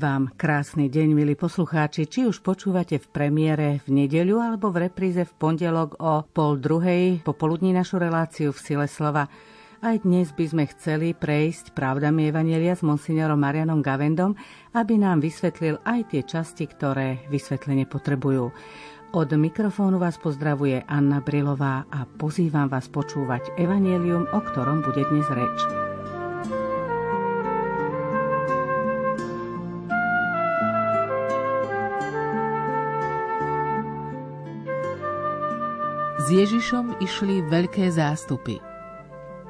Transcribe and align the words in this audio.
Vám 0.00 0.32
krásny 0.32 0.88
deň, 0.88 1.12
milí 1.12 1.36
poslucháči, 1.36 2.08
či 2.08 2.24
už 2.24 2.40
počúvate 2.40 2.96
v 2.96 3.04
premiére 3.12 3.84
v 3.84 4.00
nedeľu 4.00 4.40
alebo 4.40 4.72
v 4.72 4.88
repríze 4.88 5.28
v 5.28 5.32
pondelok 5.36 6.00
o 6.00 6.24
pol 6.24 6.56
druhej 6.56 7.20
popoludní 7.20 7.76
našu 7.76 8.00
reláciu 8.00 8.48
v 8.48 8.62
Sile 8.64 8.88
slova. 8.88 9.28
Aj 9.84 9.96
dnes 10.00 10.32
by 10.32 10.44
sme 10.48 10.64
chceli 10.72 11.12
prejsť 11.12 11.76
pravdami 11.76 12.32
Evanielia 12.32 12.72
s 12.72 12.80
monsignorom 12.80 13.36
Marianom 13.36 13.84
Gavendom, 13.84 14.40
aby 14.72 14.96
nám 14.96 15.20
vysvetlil 15.20 15.76
aj 15.84 16.16
tie 16.16 16.24
časti, 16.24 16.64
ktoré 16.64 17.28
vysvetlenie 17.28 17.84
potrebujú. 17.84 18.56
Od 19.12 19.28
mikrofónu 19.36 20.00
vás 20.00 20.16
pozdravuje 20.16 20.80
Anna 20.88 21.20
Brilová 21.20 21.84
a 21.92 22.08
pozývam 22.08 22.72
vás 22.72 22.88
počúvať 22.88 23.52
Evanielium, 23.60 24.32
o 24.32 24.40
ktorom 24.48 24.80
bude 24.80 25.04
dnes 25.12 25.28
reč. 25.28 25.89
Ježišom 36.30 37.02
išli 37.02 37.42
veľké 37.50 37.90
zástupy. 37.90 38.62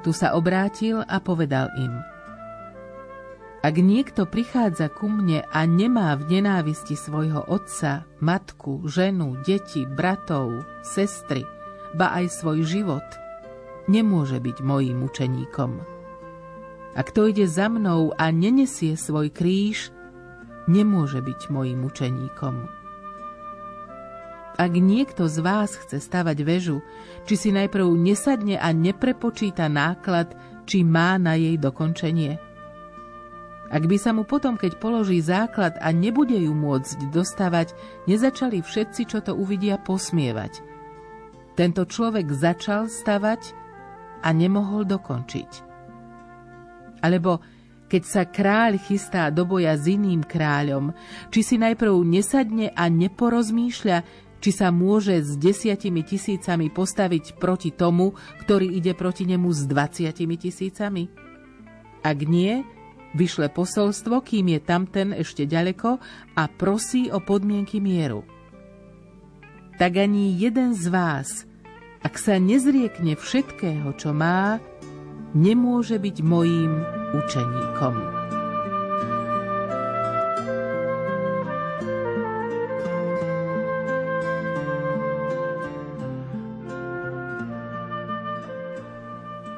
Tu 0.00 0.10
sa 0.16 0.32
obrátil 0.32 1.04
a 1.04 1.20
povedal 1.20 1.68
im 1.76 1.92
Ak 3.60 3.76
niekto 3.76 4.24
prichádza 4.24 4.88
ku 4.88 5.12
mne 5.12 5.44
a 5.44 5.60
nemá 5.68 6.16
v 6.16 6.40
nenávisti 6.40 6.96
svojho 6.96 7.44
otca, 7.52 8.08
matku, 8.24 8.88
ženu, 8.88 9.36
deti, 9.44 9.84
bratov, 9.84 10.64
sestry, 10.80 11.44
ba 11.92 12.16
aj 12.16 12.32
svoj 12.40 12.64
život, 12.64 13.04
nemôže 13.84 14.40
byť 14.40 14.64
mojím 14.64 15.04
učeníkom. 15.04 15.72
A 16.96 17.00
kto 17.04 17.28
ide 17.28 17.44
za 17.44 17.68
mnou 17.68 18.16
a 18.16 18.32
nenesie 18.32 18.96
svoj 18.96 19.28
kríž, 19.28 19.92
nemôže 20.64 21.20
byť 21.20 21.40
mojím 21.52 21.86
učeníkom. 21.86 22.79
Ak 24.60 24.76
niekto 24.76 25.24
z 25.24 25.40
vás 25.40 25.72
chce 25.72 26.04
stavať 26.04 26.44
väžu, 26.44 26.84
či 27.24 27.40
si 27.40 27.48
najprv 27.48 27.96
nesadne 27.96 28.60
a 28.60 28.76
neprepočíta 28.76 29.72
náklad, 29.72 30.36
či 30.68 30.84
má 30.84 31.16
na 31.16 31.32
jej 31.32 31.56
dokončenie. 31.56 32.36
Ak 33.72 33.88
by 33.88 33.96
sa 33.96 34.12
mu 34.12 34.28
potom, 34.28 34.60
keď 34.60 34.76
položí 34.76 35.16
základ 35.24 35.80
a 35.80 35.88
nebude 35.96 36.36
ju 36.36 36.52
môcť 36.52 37.08
dostavať, 37.08 37.72
nezačali 38.04 38.60
všetci, 38.60 39.08
čo 39.08 39.24
to 39.24 39.32
uvidia, 39.32 39.80
posmievať. 39.80 40.60
Tento 41.56 41.88
človek 41.88 42.28
začal 42.28 42.92
stavať 42.92 43.56
a 44.20 44.28
nemohol 44.36 44.84
dokončiť. 44.84 45.50
Alebo 47.00 47.40
keď 47.88 48.02
sa 48.04 48.22
kráľ 48.28 48.76
chystá 48.76 49.32
do 49.32 49.48
boja 49.48 49.72
s 49.72 49.88
iným 49.88 50.20
kráľom, 50.20 50.92
či 51.32 51.40
si 51.40 51.56
najprv 51.56 51.96
nesadne 52.04 52.70
a 52.76 52.86
neporozmýšľa, 52.86 54.28
či 54.40 54.50
sa 54.50 54.72
môže 54.72 55.20
s 55.20 55.36
desiatimi 55.36 56.00
tisícami 56.00 56.72
postaviť 56.72 57.36
proti 57.36 57.70
tomu, 57.70 58.16
ktorý 58.44 58.66
ide 58.72 58.96
proti 58.96 59.28
nemu 59.28 59.48
s 59.52 59.68
dvaciatimi 59.68 60.36
tisícami? 60.40 61.04
Ak 62.00 62.18
nie, 62.24 62.64
vyšle 63.12 63.52
posolstvo, 63.52 64.24
kým 64.24 64.56
je 64.56 64.60
tamten 64.64 65.12
ešte 65.12 65.44
ďaleko 65.44 66.00
a 66.34 66.42
prosí 66.48 67.12
o 67.12 67.20
podmienky 67.20 67.78
mieru. 67.78 68.24
Tak 69.76 69.96
ani 69.96 70.36
jeden 70.36 70.76
z 70.76 70.92
vás, 70.92 71.48
ak 72.00 72.16
sa 72.16 72.36
nezriekne 72.36 73.16
všetkého, 73.16 73.96
čo 73.96 74.12
má, 74.12 74.60
nemôže 75.36 75.96
byť 76.00 76.16
mojím 76.24 76.72
učeníkom. 77.16 78.19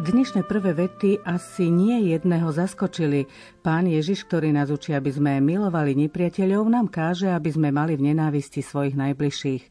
Dnešné 0.03 0.43
prvé 0.51 0.75
vety 0.75 1.23
asi 1.23 1.71
nie 1.71 2.11
jedného 2.11 2.51
zaskočili. 2.51 3.31
Pán 3.63 3.87
Ježiš, 3.87 4.27
ktorý 4.27 4.51
nás 4.51 4.67
učí, 4.67 4.99
aby 4.99 5.15
sme 5.15 5.39
milovali 5.39 5.95
nepriateľov, 5.95 6.67
nám 6.67 6.91
káže, 6.91 7.31
aby 7.31 7.55
sme 7.55 7.71
mali 7.71 7.95
v 7.95 8.11
nenávisti 8.11 8.67
svojich 8.67 8.99
najbližších. 8.99 9.63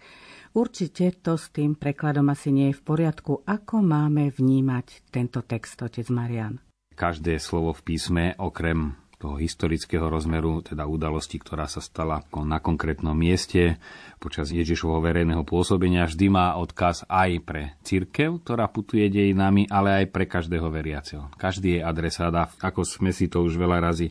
Určite 0.55 1.19
to 1.19 1.35
s 1.35 1.51
tým 1.51 1.75
prekladom 1.75 2.31
asi 2.31 2.55
nie 2.55 2.71
je 2.71 2.79
v 2.79 2.83
poriadku. 2.87 3.43
Ako 3.43 3.83
máme 3.83 4.31
vnímať 4.31 5.11
tento 5.11 5.43
text, 5.43 5.75
otec 5.83 6.07
Marian? 6.07 6.63
Každé 6.95 7.35
slovo 7.35 7.75
v 7.75 7.91
písme, 7.91 8.31
okrem 8.39 9.00
toho 9.21 9.37
historického 9.37 10.09
rozmeru, 10.09 10.65
teda 10.65 10.89
udalosti, 10.89 11.37
ktorá 11.37 11.69
sa 11.69 11.77
stala 11.77 12.25
na 12.41 12.57
konkrétnom 12.57 13.13
mieste 13.13 13.77
počas 14.17 14.49
Ježišovho 14.49 14.97
verejného 14.97 15.45
pôsobenia, 15.45 16.09
vždy 16.09 16.33
má 16.33 16.57
odkaz 16.57 17.05
aj 17.05 17.29
pre 17.45 17.77
církev, 17.85 18.41
ktorá 18.41 18.65
putuje 18.73 19.05
dejinami, 19.13 19.69
ale 19.69 20.01
aj 20.01 20.05
pre 20.09 20.25
každého 20.25 20.65
veriaceho. 20.73 21.29
Každý 21.37 21.77
je 21.77 21.85
adresát 21.85 22.33
a 22.33 22.49
ako 22.49 22.81
sme 22.81 23.13
si 23.13 23.29
to 23.29 23.45
už 23.45 23.61
veľa 23.61 23.77
razy 23.77 24.09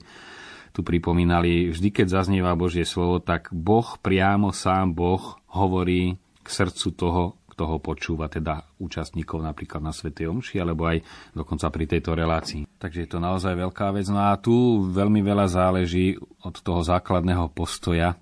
tu 0.70 0.86
pripomínali, 0.86 1.74
vždy 1.74 1.90
keď 1.90 2.22
zaznieva 2.22 2.54
Božie 2.54 2.86
slovo, 2.86 3.18
tak 3.18 3.50
Boh 3.50 3.98
priamo 3.98 4.54
sám 4.54 4.94
Boh 4.94 5.34
hovorí 5.50 6.14
k 6.40 6.48
srdcu 6.48 6.88
toho, 6.94 7.22
kto 7.60 7.76
ho 7.76 7.76
počúva, 7.76 8.32
teda 8.32 8.64
účastníkov 8.80 9.44
napríklad 9.44 9.84
na 9.84 9.92
Svetej 9.92 10.32
Omši, 10.32 10.64
alebo 10.64 10.88
aj 10.88 11.04
dokonca 11.36 11.68
pri 11.68 11.84
tejto 11.84 12.16
relácii. 12.16 12.64
Takže 12.80 13.04
je 13.04 13.08
to 13.12 13.20
naozaj 13.20 13.52
veľká 13.52 13.92
vec. 13.92 14.08
No 14.08 14.32
a 14.32 14.40
tu 14.40 14.80
veľmi 14.88 15.20
veľa 15.20 15.44
záleží 15.44 16.16
od 16.40 16.56
toho 16.56 16.80
základného 16.80 17.52
postoja, 17.52 18.16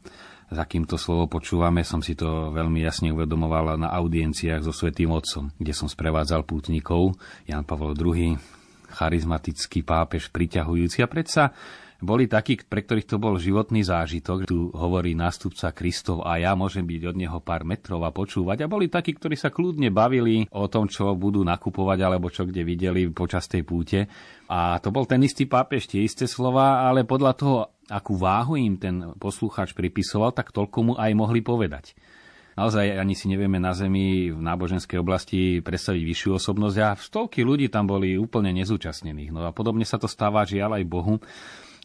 za 0.51 0.67
to 0.67 0.99
slovo 0.99 1.31
počúvame, 1.31 1.87
som 1.87 2.03
si 2.03 2.19
to 2.19 2.51
veľmi 2.51 2.83
jasne 2.83 3.15
uvedomoval 3.15 3.79
na 3.79 3.95
audienciách 3.95 4.67
so 4.67 4.75
Svetým 4.75 5.15
Otcom, 5.15 5.55
kde 5.55 5.71
som 5.71 5.87
sprevádzal 5.87 6.43
pútnikov, 6.43 7.15
Jan 7.47 7.63
Pavel 7.63 7.95
II, 7.95 8.35
charizmatický 8.91 9.87
pápež, 9.87 10.35
priťahujúci 10.35 10.99
a 11.05 11.07
predsa 11.07 11.55
boli 11.99 12.31
takí, 12.31 12.63
pre 12.63 12.87
ktorých 12.87 13.11
to 13.11 13.17
bol 13.19 13.35
životný 13.35 13.83
zážitok. 13.83 14.47
Tu 14.47 14.71
hovorí 14.71 15.19
nástupca 15.19 15.75
Kristov 15.75 16.23
a 16.23 16.39
ja 16.39 16.55
môžem 16.55 16.87
byť 16.87 17.03
od 17.11 17.17
neho 17.19 17.39
pár 17.43 17.67
metrov 17.67 18.07
a 18.07 18.15
počúvať. 18.15 18.63
A 18.63 18.71
boli 18.71 18.87
takí, 18.87 19.19
ktorí 19.19 19.35
sa 19.35 19.51
kľudne 19.51 19.91
bavili 19.91 20.47
o 20.55 20.71
tom, 20.71 20.87
čo 20.87 21.19
budú 21.19 21.43
nakupovať 21.43 21.99
alebo 21.99 22.31
čo 22.31 22.47
kde 22.47 22.63
videli 22.63 23.11
počas 23.11 23.51
tej 23.51 23.67
púte. 23.67 24.07
A 24.47 24.79
to 24.79 24.95
bol 24.95 25.11
ten 25.11 25.19
istý 25.27 25.51
pápež, 25.51 25.91
tie 25.91 26.07
isté 26.07 26.31
slova, 26.31 26.87
ale 26.87 27.03
podľa 27.03 27.33
toho, 27.35 27.57
akú 27.91 28.15
váhu 28.15 28.55
im 28.55 28.79
ten 28.79 29.19
poslucháč 29.19 29.75
pripisoval, 29.75 30.31
tak 30.31 30.55
toľko 30.55 30.79
mu 30.81 30.93
aj 30.95 31.11
mohli 31.19 31.43
povedať 31.43 31.99
naozaj 32.59 32.99
ani 32.99 33.15
si 33.15 33.31
nevieme 33.31 33.63
na 33.63 33.71
Zemi 33.71 34.35
v 34.35 34.41
náboženskej 34.43 34.99
oblasti 34.99 35.63
predstaviť 35.63 36.03
vyššiu 36.03 36.31
osobnosť 36.43 36.77
a 36.83 36.99
stovky 36.99 37.47
ľudí 37.47 37.71
tam 37.71 37.87
boli 37.87 38.19
úplne 38.19 38.51
nezúčastnených. 38.51 39.31
No 39.31 39.47
a 39.47 39.55
podobne 39.55 39.87
sa 39.87 39.95
to 39.95 40.11
stáva 40.11 40.43
žiaľ 40.43 40.83
aj 40.83 40.85
Bohu 40.91 41.23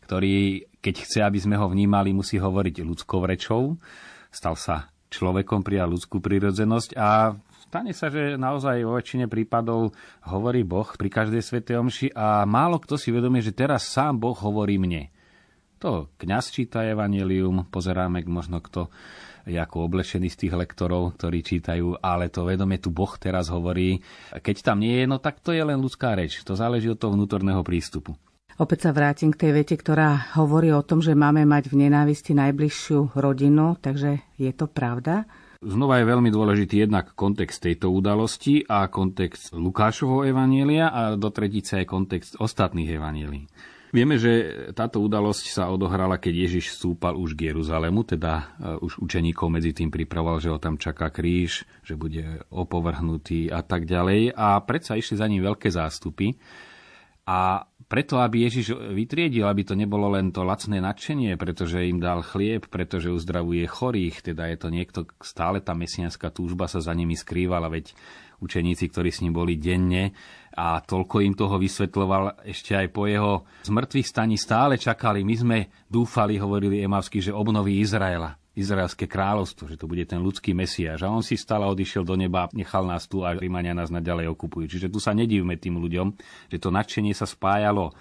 ktorý, 0.03 0.67
keď 0.83 0.95
chce, 1.07 1.19
aby 1.23 1.39
sme 1.39 1.55
ho 1.55 1.71
vnímali, 1.71 2.11
musí 2.11 2.37
hovoriť 2.37 2.83
ľudskou 2.83 3.23
rečou. 3.23 3.79
Stal 4.29 4.59
sa 4.59 4.93
človekom, 5.13 5.61
prijal 5.61 5.93
ľudskú 5.93 6.17
prírodzenosť 6.19 6.97
a 6.97 7.37
stane 7.69 7.93
sa, 7.93 8.09
že 8.09 8.35
naozaj 8.35 8.81
vo 8.81 8.97
väčšine 8.97 9.29
prípadov 9.29 9.93
hovorí 10.25 10.65
Boh 10.65 10.89
pri 10.89 11.09
každej 11.13 11.41
svetej 11.45 11.77
omši 11.77 12.07
a 12.17 12.43
málo 12.49 12.81
kto 12.81 12.97
si 12.97 13.13
vedomie, 13.13 13.45
že 13.45 13.53
teraz 13.53 13.85
sám 13.87 14.17
Boh 14.17 14.35
hovorí 14.35 14.81
mne. 14.81 15.13
To 15.83 16.09
kňaz 16.17 16.49
číta 16.49 16.81
evanelium, 16.87 17.69
pozeráme 17.69 18.23
možno 18.25 18.63
kto 18.63 18.89
je 19.43 19.59
ako 19.59 19.91
oblečený 19.91 20.31
z 20.31 20.47
tých 20.47 20.53
lektorov, 20.55 21.19
ktorí 21.19 21.43
čítajú, 21.43 21.99
ale 21.99 22.31
to 22.31 22.47
vedomie 22.47 22.79
tu 22.79 22.89
Boh 22.89 23.11
teraz 23.19 23.51
hovorí. 23.51 23.99
Keď 24.31 24.63
tam 24.63 24.79
nie 24.79 25.03
je, 25.03 25.05
no 25.05 25.19
tak 25.19 25.43
to 25.43 25.51
je 25.51 25.59
len 25.59 25.83
ľudská 25.83 26.15
reč. 26.15 26.39
To 26.47 26.55
záleží 26.55 26.87
od 26.87 26.95
toho 26.95 27.11
vnútorného 27.11 27.59
prístupu. 27.59 28.15
Opäť 28.61 28.85
sa 28.85 28.91
vrátim 28.93 29.33
k 29.33 29.49
tej 29.49 29.51
vete, 29.63 29.73
ktorá 29.73 30.37
hovorí 30.37 30.69
o 30.69 30.85
tom, 30.85 31.01
že 31.01 31.17
máme 31.17 31.41
mať 31.41 31.73
v 31.73 31.89
nenávisti 31.89 32.37
najbližšiu 32.37 33.17
rodinu, 33.17 33.81
takže 33.81 34.21
je 34.37 34.51
to 34.53 34.69
pravda? 34.69 35.25
Znova 35.63 36.03
je 36.03 36.11
veľmi 36.11 36.29
dôležitý 36.29 36.85
jednak 36.85 37.15
kontext 37.15 37.63
tejto 37.63 37.89
udalosti 37.89 38.67
a 38.67 38.91
kontext 38.91 39.55
Lukášovho 39.55 40.27
evanielia 40.27 40.91
a 40.91 41.01
do 41.15 41.31
tretice 41.31 41.81
aj 41.81 41.87
kontext 41.87 42.31
ostatných 42.35 42.93
evanielí. 42.93 43.47
Vieme, 43.93 44.17
že 44.17 44.65
táto 44.73 45.05
udalosť 45.05 45.53
sa 45.53 45.69
odohrala, 45.69 46.17
keď 46.17 46.49
Ježiš 46.49 46.81
stúpal 46.81 47.13
už 47.13 47.37
k 47.37 47.53
Jeruzalému, 47.53 48.01
teda 48.01 48.33
e, 48.33 48.43
už 48.81 49.05
učeníkov 49.05 49.53
medzi 49.53 49.69
tým 49.69 49.93
pripravoval, 49.93 50.41
že 50.41 50.49
ho 50.49 50.57
tam 50.57 50.81
čaká 50.81 51.13
kríž, 51.13 51.61
že 51.85 51.93
bude 51.93 52.41
opovrhnutý 52.49 53.53
a 53.53 53.61
tak 53.61 53.85
ďalej. 53.85 54.33
A 54.33 54.57
predsa 54.65 54.97
išli 54.97 55.13
za 55.13 55.29
ním 55.29 55.45
veľké 55.45 55.69
zástupy. 55.69 56.33
A 57.23 57.69
preto, 57.93 58.17
aby 58.17 58.49
Ježiš 58.49 58.73
vytriedil, 58.73 59.45
aby 59.45 59.61
to 59.61 59.77
nebolo 59.77 60.09
len 60.09 60.33
to 60.33 60.41
lacné 60.41 60.81
nadšenie, 60.81 61.37
pretože 61.37 61.77
im 61.85 62.01
dal 62.01 62.25
chlieb, 62.25 62.65
pretože 62.65 63.13
uzdravuje 63.13 63.69
chorých, 63.69 64.33
teda 64.33 64.49
je 64.49 64.57
to 64.57 64.73
niekto, 64.73 64.99
stále 65.21 65.61
tá 65.61 65.77
mesianská 65.77 66.33
túžba 66.33 66.65
sa 66.65 66.81
za 66.81 66.89
nimi 66.97 67.13
skrývala, 67.13 67.69
veď 67.69 67.93
učeníci, 68.41 68.89
ktorí 68.89 69.13
s 69.13 69.21
ním 69.21 69.37
boli 69.37 69.61
denne 69.61 70.09
a 70.57 70.81
toľko 70.81 71.21
im 71.21 71.37
toho 71.37 71.61
vysvetloval 71.61 72.41
ešte 72.49 72.73
aj 72.73 72.87
po 72.89 73.05
jeho 73.05 73.45
zmrtvých 73.69 74.09
staní 74.09 74.41
stále 74.41 74.81
čakali. 74.81 75.21
My 75.21 75.35
sme 75.37 75.57
dúfali, 75.85 76.41
hovorili 76.41 76.81
Emavsky, 76.81 77.21
že 77.21 77.29
obnoví 77.29 77.77
Izraela 77.77 78.41
izraelské 78.53 79.09
kráľovstvo, 79.09 79.65
že 79.65 79.81
to 79.81 79.89
bude 79.89 80.05
ten 80.05 80.21
ľudský 80.21 80.53
mesiaž. 80.53 81.01
A 81.05 81.09
on 81.09 81.25
si 81.25 81.33
stále 81.33 81.65
odišiel 81.65 82.05
do 82.05 82.13
neba, 82.13 82.49
nechal 82.53 82.85
nás 82.85 83.09
tu 83.09 83.25
a 83.25 83.33
Rímania 83.33 83.73
nás 83.73 83.89
naďalej 83.89 84.29
okupujú. 84.29 84.69
Čiže 84.69 84.93
tu 84.93 85.01
sa 85.01 85.11
nedívme 85.17 85.57
tým 85.57 85.81
ľuďom, 85.81 86.13
že 86.53 86.61
to 86.61 86.69
nadšenie 86.69 87.17
sa 87.17 87.25
spájalo 87.25 87.91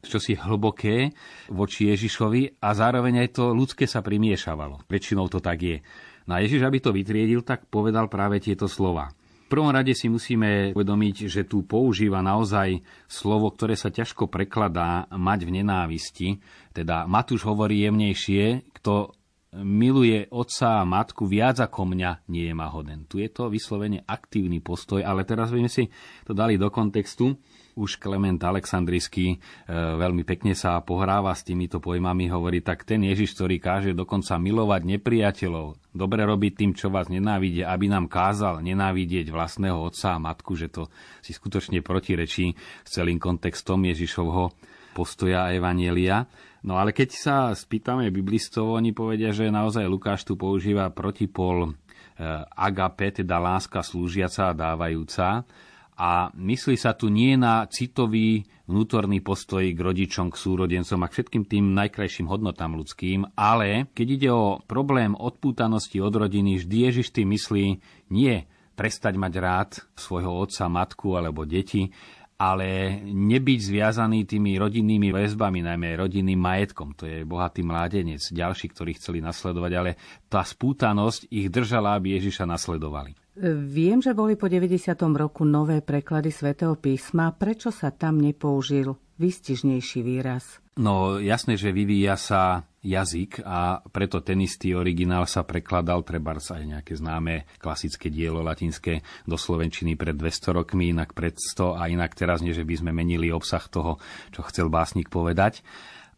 čosi 0.00 0.32
hlboké 0.32 1.12
voči 1.52 1.92
Ježišovi 1.92 2.64
a 2.64 2.72
zároveň 2.72 3.28
aj 3.28 3.28
to 3.36 3.52
ľudské 3.52 3.84
sa 3.84 4.00
primiešavalo. 4.00 4.88
Väčšinou 4.88 5.28
to 5.28 5.44
tak 5.44 5.60
je. 5.60 5.84
No 6.24 6.40
a 6.40 6.40
Ježiš, 6.40 6.64
aby 6.64 6.80
to 6.80 6.96
vytriedil, 6.96 7.44
tak 7.44 7.68
povedal 7.68 8.08
práve 8.08 8.40
tieto 8.40 8.64
slova. 8.64 9.12
V 9.50 9.58
prvom 9.58 9.74
rade 9.74 9.90
si 9.98 10.06
musíme 10.06 10.70
uvedomiť, 10.78 11.26
že 11.26 11.42
tu 11.42 11.66
používa 11.66 12.22
naozaj 12.22 12.86
slovo, 13.10 13.50
ktoré 13.50 13.74
sa 13.74 13.90
ťažko 13.90 14.30
prekladá 14.30 15.10
mať 15.10 15.42
v 15.42 15.50
nenávisti. 15.58 16.28
Teda 16.70 17.02
Matúš 17.10 17.42
hovorí 17.42 17.82
jemnejšie, 17.82 18.70
kto 18.78 19.10
miluje 19.58 20.30
otca 20.30 20.82
a 20.82 20.86
matku 20.86 21.26
viac 21.26 21.58
ako 21.58 21.90
mňa, 21.90 22.30
nie 22.30 22.46
je 22.46 22.54
ma 22.54 22.70
hoden. 22.70 23.10
Tu 23.10 23.26
je 23.26 23.28
to 23.34 23.50
vyslovene 23.50 24.06
aktívny 24.06 24.62
postoj, 24.62 25.02
ale 25.02 25.26
teraz 25.26 25.50
by 25.50 25.66
sme 25.66 25.70
si 25.70 25.84
to 26.22 26.30
dali 26.30 26.54
do 26.54 26.70
kontextu 26.70 27.34
už 27.80 27.96
Klement 27.96 28.36
Aleksandrický 28.36 29.26
e, 29.32 29.36
veľmi 29.72 30.26
pekne 30.26 30.52
sa 30.52 30.76
pohráva 30.82 31.32
s 31.32 31.46
týmito 31.46 31.78
pojmami, 31.78 32.28
hovorí, 32.28 32.60
tak 32.60 32.82
ten 32.84 33.00
Ježiš, 33.06 33.38
ktorý 33.38 33.56
káže 33.62 33.90
dokonca 33.94 34.36
milovať 34.36 34.82
nepriateľov, 34.84 35.80
dobre 35.94 36.26
robiť 36.26 36.52
tým, 36.60 36.72
čo 36.74 36.92
vás 36.92 37.08
nenávidia, 37.08 37.70
aby 37.70 37.86
nám 37.88 38.10
kázal 38.10 38.60
nenávidieť 38.60 39.30
vlastného 39.30 39.80
otca 39.80 40.18
a 40.18 40.22
matku, 40.22 40.58
že 40.58 40.68
to 40.68 40.92
si 41.24 41.32
skutočne 41.32 41.80
protirečí 41.80 42.52
s 42.84 42.90
celým 42.90 43.16
kontextom 43.16 43.80
Ježišovho 43.86 44.52
postoja 44.92 45.50
evanielia. 45.54 46.26
No 46.66 46.76
ale 46.76 46.92
keď 46.92 47.08
sa 47.16 47.36
spýtame 47.56 48.12
biblistov, 48.12 48.76
oni 48.76 48.92
povedia, 48.92 49.32
že 49.32 49.48
naozaj 49.48 49.88
Lukáš 49.88 50.28
tu 50.28 50.36
používa 50.36 50.92
protipol 50.92 51.68
e, 51.68 51.70
agape, 52.52 53.24
teda 53.24 53.40
láska 53.40 53.80
slúžiaca 53.80 54.52
a 54.52 54.56
dávajúca 54.56 55.48
a 56.00 56.32
myslí 56.32 56.80
sa 56.80 56.96
tu 56.96 57.12
nie 57.12 57.36
na 57.36 57.68
citový 57.68 58.48
vnútorný 58.64 59.20
postoj 59.20 59.60
k 59.60 59.76
rodičom, 59.76 60.32
k 60.32 60.40
súrodencom 60.40 60.96
a 61.04 61.08
k 61.12 61.14
všetkým 61.20 61.44
tým 61.44 61.76
najkrajším 61.76 62.24
hodnotám 62.24 62.72
ľudským, 62.72 63.36
ale 63.36 63.92
keď 63.92 64.06
ide 64.08 64.30
o 64.32 64.64
problém 64.64 65.12
odpútanosti 65.12 66.00
od 66.00 66.16
rodiny, 66.16 66.56
vždy 66.56 66.76
Ježiš 66.88 67.12
tým 67.12 67.36
myslí 67.36 67.64
nie 68.16 68.48
prestať 68.80 69.20
mať 69.20 69.32
rád 69.36 69.70
svojho 69.92 70.40
otca, 70.40 70.72
matku 70.72 71.20
alebo 71.20 71.44
deti, 71.44 71.92
ale 72.40 72.96
nebyť 73.04 73.58
zviazaný 73.60 74.24
tými 74.24 74.56
rodinnými 74.56 75.12
väzbami, 75.12 75.60
najmä 75.60 76.00
rodinným 76.00 76.40
majetkom. 76.40 76.96
To 76.96 77.04
je 77.04 77.28
bohatý 77.28 77.60
mládenec, 77.60 78.24
ďalší, 78.32 78.72
ktorí 78.72 78.96
chceli 78.96 79.20
nasledovať, 79.20 79.72
ale 79.76 80.00
tá 80.24 80.40
spútanosť 80.40 81.28
ich 81.28 81.52
držala, 81.52 82.00
aby 82.00 82.16
Ježiša 82.16 82.48
nasledovali. 82.48 83.19
Viem, 83.38 84.02
že 84.02 84.10
boli 84.10 84.34
po 84.34 84.50
90. 84.50 84.90
roku 85.14 85.46
nové 85.46 85.78
preklady 85.78 86.34
svätého 86.34 86.74
písma. 86.74 87.30
Prečo 87.30 87.70
sa 87.70 87.94
tam 87.94 88.18
nepoužil 88.18 88.98
výstižnejší 89.22 90.00
výraz? 90.02 90.58
No 90.80 91.20
jasné, 91.22 91.54
že 91.54 91.70
vyvíja 91.70 92.18
sa 92.18 92.66
jazyk 92.80 93.44
a 93.44 93.84
preto 93.92 94.24
ten 94.24 94.40
istý 94.40 94.72
originál 94.72 95.28
sa 95.28 95.44
prekladal 95.44 96.00
treba 96.00 96.32
aj 96.32 96.64
nejaké 96.64 96.96
známe 96.96 97.44
klasické 97.60 98.08
dielo 98.08 98.40
latinské 98.40 99.04
do 99.28 99.36
slovenčiny 99.36 99.94
pred 99.94 100.16
200 100.16 100.56
rokmi, 100.56 100.90
inak 100.90 101.12
pred 101.12 101.36
100 101.36 101.76
a 101.76 101.92
inak 101.92 102.16
teraz 102.16 102.40
nie, 102.40 102.56
že 102.56 102.64
by 102.64 102.80
sme 102.80 102.90
menili 102.96 103.28
obsah 103.28 103.62
toho, 103.68 104.00
čo 104.32 104.40
chcel 104.48 104.72
básnik 104.72 105.12
povedať. 105.12 105.60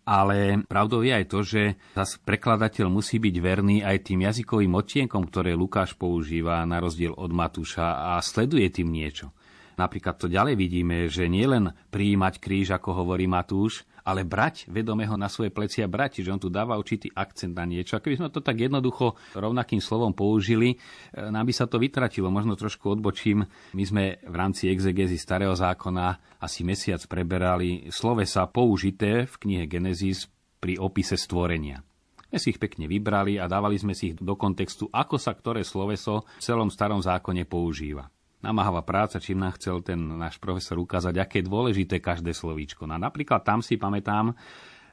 Ale 0.03 0.67
pravdou 0.67 1.07
je 1.07 1.15
aj 1.15 1.27
to, 1.31 1.47
že 1.47 1.63
zas 1.95 2.19
prekladateľ 2.19 2.91
musí 2.91 3.23
byť 3.23 3.37
verný 3.39 3.87
aj 3.87 4.11
tým 4.11 4.27
jazykovým 4.27 4.75
odtienkom, 4.75 5.23
ktoré 5.31 5.55
Lukáš 5.55 5.95
používa 5.95 6.67
na 6.67 6.83
rozdiel 6.83 7.15
od 7.15 7.31
Matúša 7.31 8.19
a 8.19 8.19
sleduje 8.19 8.67
tým 8.67 8.91
niečo. 8.91 9.31
Napríklad 9.79 10.19
to 10.19 10.27
ďalej 10.27 10.59
vidíme, 10.59 11.07
že 11.07 11.31
nielen 11.31 11.71
prijímať 11.95 12.35
kríž, 12.43 12.75
ako 12.75 12.99
hovorí 12.99 13.31
Matúš, 13.31 13.87
ale 14.03 14.27
brať 14.27 14.67
vedomého 14.71 15.15
na 15.15 15.31
svoje 15.31 15.55
plecia 15.55 15.87
brať, 15.87 16.21
čiže 16.21 16.33
on 16.35 16.41
tu 16.43 16.51
dáva 16.51 16.79
určitý 16.79 17.11
akcent 17.15 17.55
na 17.55 17.67
niečo. 17.67 17.99
A 17.99 18.03
keby 18.03 18.19
sme 18.19 18.29
to 18.35 18.43
tak 18.43 18.59
jednoducho 18.59 19.15
rovnakým 19.35 19.79
slovom 19.79 20.15
použili, 20.15 20.75
e, 20.75 20.77
nám 21.31 21.47
by 21.47 21.55
sa 21.55 21.71
to 21.71 21.79
vytratilo. 21.79 22.31
Možno 22.31 22.59
trošku 22.59 22.93
odbočím. 22.93 23.47
My 23.75 23.85
sme 23.87 24.05
v 24.23 24.35
rámci 24.35 24.69
exegezy 24.71 25.19
starého 25.19 25.55
zákona 25.55 26.39
asi 26.43 26.67
mesiac 26.67 27.03
preberali 27.07 27.89
slovesa 27.91 28.51
použité 28.51 29.25
v 29.27 29.35
knihe 29.39 29.65
Genesis 29.71 30.27
pri 30.59 30.79
opise 30.79 31.15
stvorenia. 31.19 31.83
My 32.33 32.41
si 32.41 32.57
ich 32.57 32.63
pekne 32.63 32.89
vybrali 32.89 33.37
a 33.37 33.45
dávali 33.45 33.77
sme 33.77 33.93
si 33.93 34.13
ich 34.13 34.17
do 34.17 34.35
kontextu, 34.41 34.89
ako 34.89 35.21
sa 35.21 35.37
ktoré 35.37 35.61
sloveso 35.69 36.25
v 36.41 36.43
celom 36.43 36.73
starom 36.73 37.05
zákone 37.05 37.45
používa 37.45 38.09
namáhavá 38.43 38.83
práca, 38.83 39.23
čím 39.23 39.41
nám 39.41 39.57
chcel 39.57 39.81
ten 39.81 39.99
náš 39.99 40.37
profesor 40.37 40.77
ukázať, 40.83 41.15
aké 41.17 41.41
je 41.41 41.49
dôležité 41.49 42.03
každé 42.03 42.35
slovíčko. 42.35 42.85
No 42.85 42.99
napríklad 42.99 43.47
tam 43.47 43.63
si 43.63 43.79
pamätám, 43.79 44.35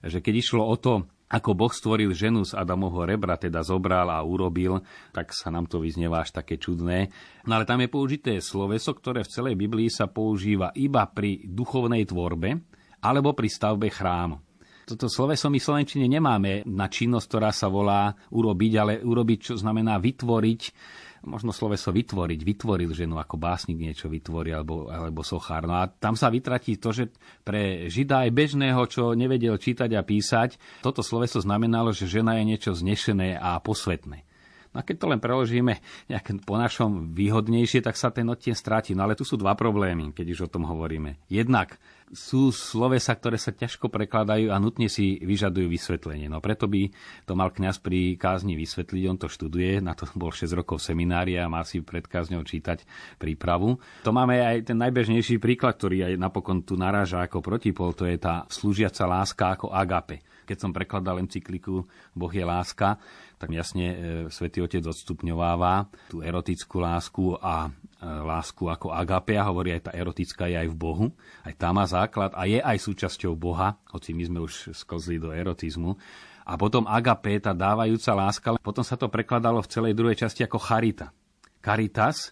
že 0.05 0.23
keď 0.23 0.33
išlo 0.39 0.63
o 0.63 0.77
to, 0.79 1.03
ako 1.29 1.53
Boh 1.53 1.69
stvoril 1.69 2.09
ženu 2.17 2.41
z 2.41 2.57
Adamovho 2.57 3.05
rebra, 3.05 3.37
teda 3.37 3.61
zobral 3.61 4.09
a 4.09 4.17
urobil, 4.25 4.81
tak 5.13 5.29
sa 5.29 5.53
nám 5.53 5.69
to 5.69 5.77
vyznieva 5.77 6.25
až 6.25 6.33
také 6.33 6.57
čudné. 6.57 7.13
No 7.45 7.53
ale 7.53 7.69
tam 7.69 7.85
je 7.85 7.89
použité 7.89 8.33
sloveso, 8.41 8.97
ktoré 8.97 9.21
v 9.21 9.33
celej 9.33 9.55
Biblii 9.57 9.93
sa 9.93 10.09
používa 10.09 10.73
iba 10.73 11.05
pri 11.05 11.45
duchovnej 11.45 12.09
tvorbe 12.09 12.57
alebo 13.05 13.37
pri 13.37 13.45
stavbe 13.45 13.93
chrámu. 13.93 14.48
Toto 14.89 15.05
sloveso 15.05 15.53
my 15.53 15.61
Slovenčine 15.61 16.09
nemáme 16.09 16.65
na 16.65 16.89
činnosť, 16.89 17.25
ktorá 17.29 17.53
sa 17.53 17.69
volá 17.69 18.09
urobiť, 18.33 18.71
ale 18.81 18.93
urobiť, 19.05 19.53
čo 19.53 19.53
znamená 19.53 20.01
vytvoriť 20.01 20.61
možno 21.19 21.51
sloveso 21.51 21.91
vytvoriť, 21.91 22.39
vytvoril 22.47 22.95
ženu 22.95 23.19
ako 23.19 23.35
básnik 23.35 23.75
niečo 23.75 24.07
vytvorí 24.07 24.55
alebo, 24.55 24.87
alebo 24.87 25.19
sochár. 25.19 25.67
No 25.67 25.75
a 25.75 25.91
tam 25.91 26.15
sa 26.15 26.31
vytratí 26.31 26.79
to, 26.79 26.95
že 26.95 27.11
pre 27.43 27.91
Žida 27.91 28.23
aj 28.23 28.31
bežného, 28.31 28.81
čo 28.87 29.11
nevedel 29.19 29.59
čítať 29.59 29.99
a 29.99 30.05
písať, 30.07 30.55
toto 30.79 31.03
sloveso 31.03 31.43
znamenalo, 31.43 31.91
že 31.91 32.07
žena 32.07 32.39
je 32.39 32.47
niečo 32.47 32.71
znešené 32.71 33.35
a 33.35 33.59
posvetné. 33.59 34.28
No 34.69 34.81
a 34.81 34.85
keď 34.85 34.95
to 35.01 35.09
len 35.09 35.17
preložíme 35.17 35.81
nejak 36.13 36.45
po 36.45 36.53
našom 36.53 37.17
výhodnejšie, 37.17 37.81
tak 37.81 37.97
sa 37.97 38.13
ten 38.13 38.29
odtien 38.29 38.53
stráti. 38.53 38.93
No 38.93 39.09
ale 39.09 39.17
tu 39.17 39.25
sú 39.25 39.33
dva 39.33 39.57
problémy, 39.57 40.13
keď 40.13 40.25
už 40.37 40.39
o 40.45 40.51
tom 40.51 40.69
hovoríme. 40.69 41.17
Jednak 41.25 41.81
sú 42.09 42.49
slovesa, 42.49 43.13
ktoré 43.13 43.37
sa 43.37 43.53
ťažko 43.53 43.89
prekladajú 43.89 44.49
a 44.49 44.57
nutne 44.57 44.89
si 44.89 45.21
vyžadujú 45.21 45.69
vysvetlenie. 45.69 46.25
No 46.25 46.41
preto 46.41 46.65
by 46.65 46.89
to 47.25 47.33
mal 47.37 47.53
kňaz 47.53 47.81
pri 47.81 48.17
kázni 48.17 48.57
vysvetliť, 48.57 49.03
on 49.05 49.17
to 49.21 49.29
študuje, 49.29 49.77
na 49.81 49.93
to 49.93 50.09
bol 50.17 50.33
6 50.33 50.49
rokov 50.57 50.81
seminária 50.81 51.45
a 51.45 51.51
má 51.51 51.61
si 51.61 51.81
pred 51.85 52.05
kázňou 52.05 52.41
čítať 52.41 52.85
prípravu. 53.21 53.77
To 54.05 54.11
máme 54.13 54.41
aj 54.41 54.73
ten 54.73 54.77
najbežnejší 54.81 55.37
príklad, 55.37 55.77
ktorý 55.77 56.09
aj 56.09 56.13
napokon 56.17 56.65
tu 56.65 56.73
naráža 56.77 57.21
ako 57.21 57.45
protipol, 57.45 57.93
to 57.93 58.09
je 58.09 58.17
tá 58.17 58.45
slúžiaca 58.49 59.05
láska 59.05 59.45
ako 59.53 59.69
agape. 59.69 60.25
Keď 60.49 60.57
som 60.57 60.73
prekladal 60.73 61.21
encykliku 61.21 61.85
Boh 62.17 62.33
je 62.33 62.41
láska, 62.41 62.97
tak 63.39 63.55
jasne 63.55 63.87
e, 63.87 63.97
svätý 64.27 64.59
Otec 64.59 64.83
odstupňováva 64.83 65.87
tú 66.11 66.19
erotickú 66.19 66.83
lásku 66.83 67.39
a 67.39 67.71
E, 67.99 68.07
lásku 68.07 68.63
ako 68.63 68.95
agapea, 68.95 69.43
hovorí 69.43 69.75
aj 69.75 69.81
tá 69.83 69.91
erotická 69.91 70.47
je 70.47 70.55
aj 70.55 70.71
v 70.71 70.79
Bohu, 70.79 71.05
aj 71.43 71.53
tá 71.59 71.75
má 71.75 71.83
základ 71.83 72.31
a 72.31 72.47
je 72.47 72.63
aj 72.63 72.79
súčasťou 72.79 73.35
Boha, 73.35 73.75
hoci 73.91 74.15
my 74.15 74.23
sme 74.23 74.39
už 74.39 74.71
sklzli 74.71 75.19
do 75.19 75.35
erotizmu. 75.35 75.99
A 76.47 76.55
potom 76.55 76.87
agape, 76.87 77.43
tá 77.43 77.51
dávajúca 77.51 78.15
láska, 78.15 78.55
potom 78.63 78.87
sa 78.87 78.95
to 78.95 79.11
prekladalo 79.11 79.59
v 79.59 79.67
celej 79.67 79.93
druhej 79.99 80.15
časti 80.15 80.47
ako 80.47 80.63
charita. 80.63 81.11
Caritas, 81.59 82.31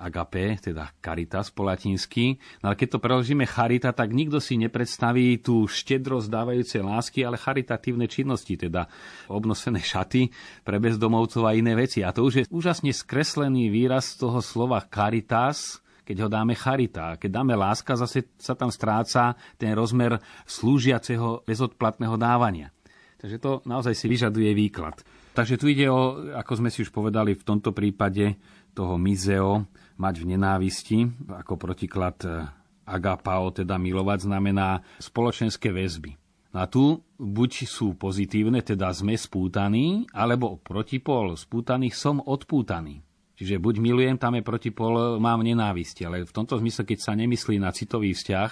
agape, 0.00 0.56
teda 0.56 0.96
caritas 1.04 1.52
po 1.52 1.68
latinsky. 1.68 2.40
No 2.64 2.72
ale 2.72 2.80
keď 2.80 2.96
to 2.96 3.04
preložíme 3.04 3.44
charita, 3.44 3.92
tak 3.92 4.16
nikto 4.16 4.40
si 4.40 4.56
nepredstaví 4.56 5.44
tú 5.44 5.68
štedrosť 5.68 6.32
dávajúcej 6.32 6.80
lásky, 6.80 7.20
ale 7.20 7.36
charitatívne 7.36 8.08
činnosti, 8.08 8.56
teda 8.56 8.88
obnosené 9.28 9.84
šaty 9.84 10.32
pre 10.64 10.80
bezdomovcov 10.80 11.44
a 11.44 11.52
iné 11.52 11.76
veci. 11.76 12.00
A 12.00 12.16
to 12.16 12.24
už 12.24 12.32
je 12.34 12.44
úžasne 12.48 12.90
skreslený 12.96 13.68
výraz 13.68 14.16
toho 14.16 14.40
slova 14.40 14.80
caritas, 14.88 15.84
keď 16.08 16.26
ho 16.26 16.28
dáme 16.32 16.56
charita. 16.56 17.20
Keď 17.20 17.30
dáme 17.30 17.54
láska, 17.54 17.94
zase 17.94 18.32
sa 18.40 18.56
tam 18.56 18.72
stráca 18.72 19.36
ten 19.60 19.76
rozmer 19.76 20.18
slúžiaceho 20.48 21.44
bezodplatného 21.46 22.16
dávania. 22.16 22.72
Takže 23.20 23.36
to 23.36 23.60
naozaj 23.68 23.92
si 23.92 24.08
vyžaduje 24.08 24.50
výklad. 24.56 24.96
Takže 25.36 25.60
tu 25.60 25.70
ide 25.70 25.86
o, 25.86 26.32
ako 26.34 26.52
sme 26.58 26.72
si 26.72 26.82
už 26.82 26.90
povedali 26.90 27.36
v 27.36 27.46
tomto 27.46 27.70
prípade, 27.70 28.34
toho 28.74 28.94
mizeo, 28.96 29.66
mať 30.00 30.14
v 30.24 30.28
nenávisti, 30.32 30.98
ako 31.28 31.60
protiklad 31.60 32.16
e, 32.24 32.48
agapao, 32.88 33.52
teda 33.52 33.76
milovať, 33.76 34.24
znamená 34.24 34.80
spoločenské 34.96 35.68
väzby. 35.68 36.16
A 36.50 36.66
tu 36.66 37.04
buď 37.20 37.68
sú 37.68 37.94
pozitívne, 37.94 38.64
teda 38.64 38.90
sme 38.90 39.14
spútaní, 39.14 40.08
alebo 40.10 40.58
protipol 40.58 41.36
spútaných 41.36 41.94
som 41.94 42.18
odpútaný. 42.18 43.04
Čiže 43.38 43.62
buď 43.62 43.74
milujem, 43.78 44.16
tam 44.18 44.36
je 44.36 44.44
protipol, 44.44 45.16
mám 45.22 45.40
nenávisti. 45.40 46.04
Ale 46.04 46.26
v 46.26 46.34
tomto 46.34 46.58
zmysle, 46.58 46.82
keď 46.84 46.98
sa 46.98 47.12
nemyslí 47.14 47.56
na 47.62 47.70
citový 47.70 48.12
vzťah, 48.12 48.50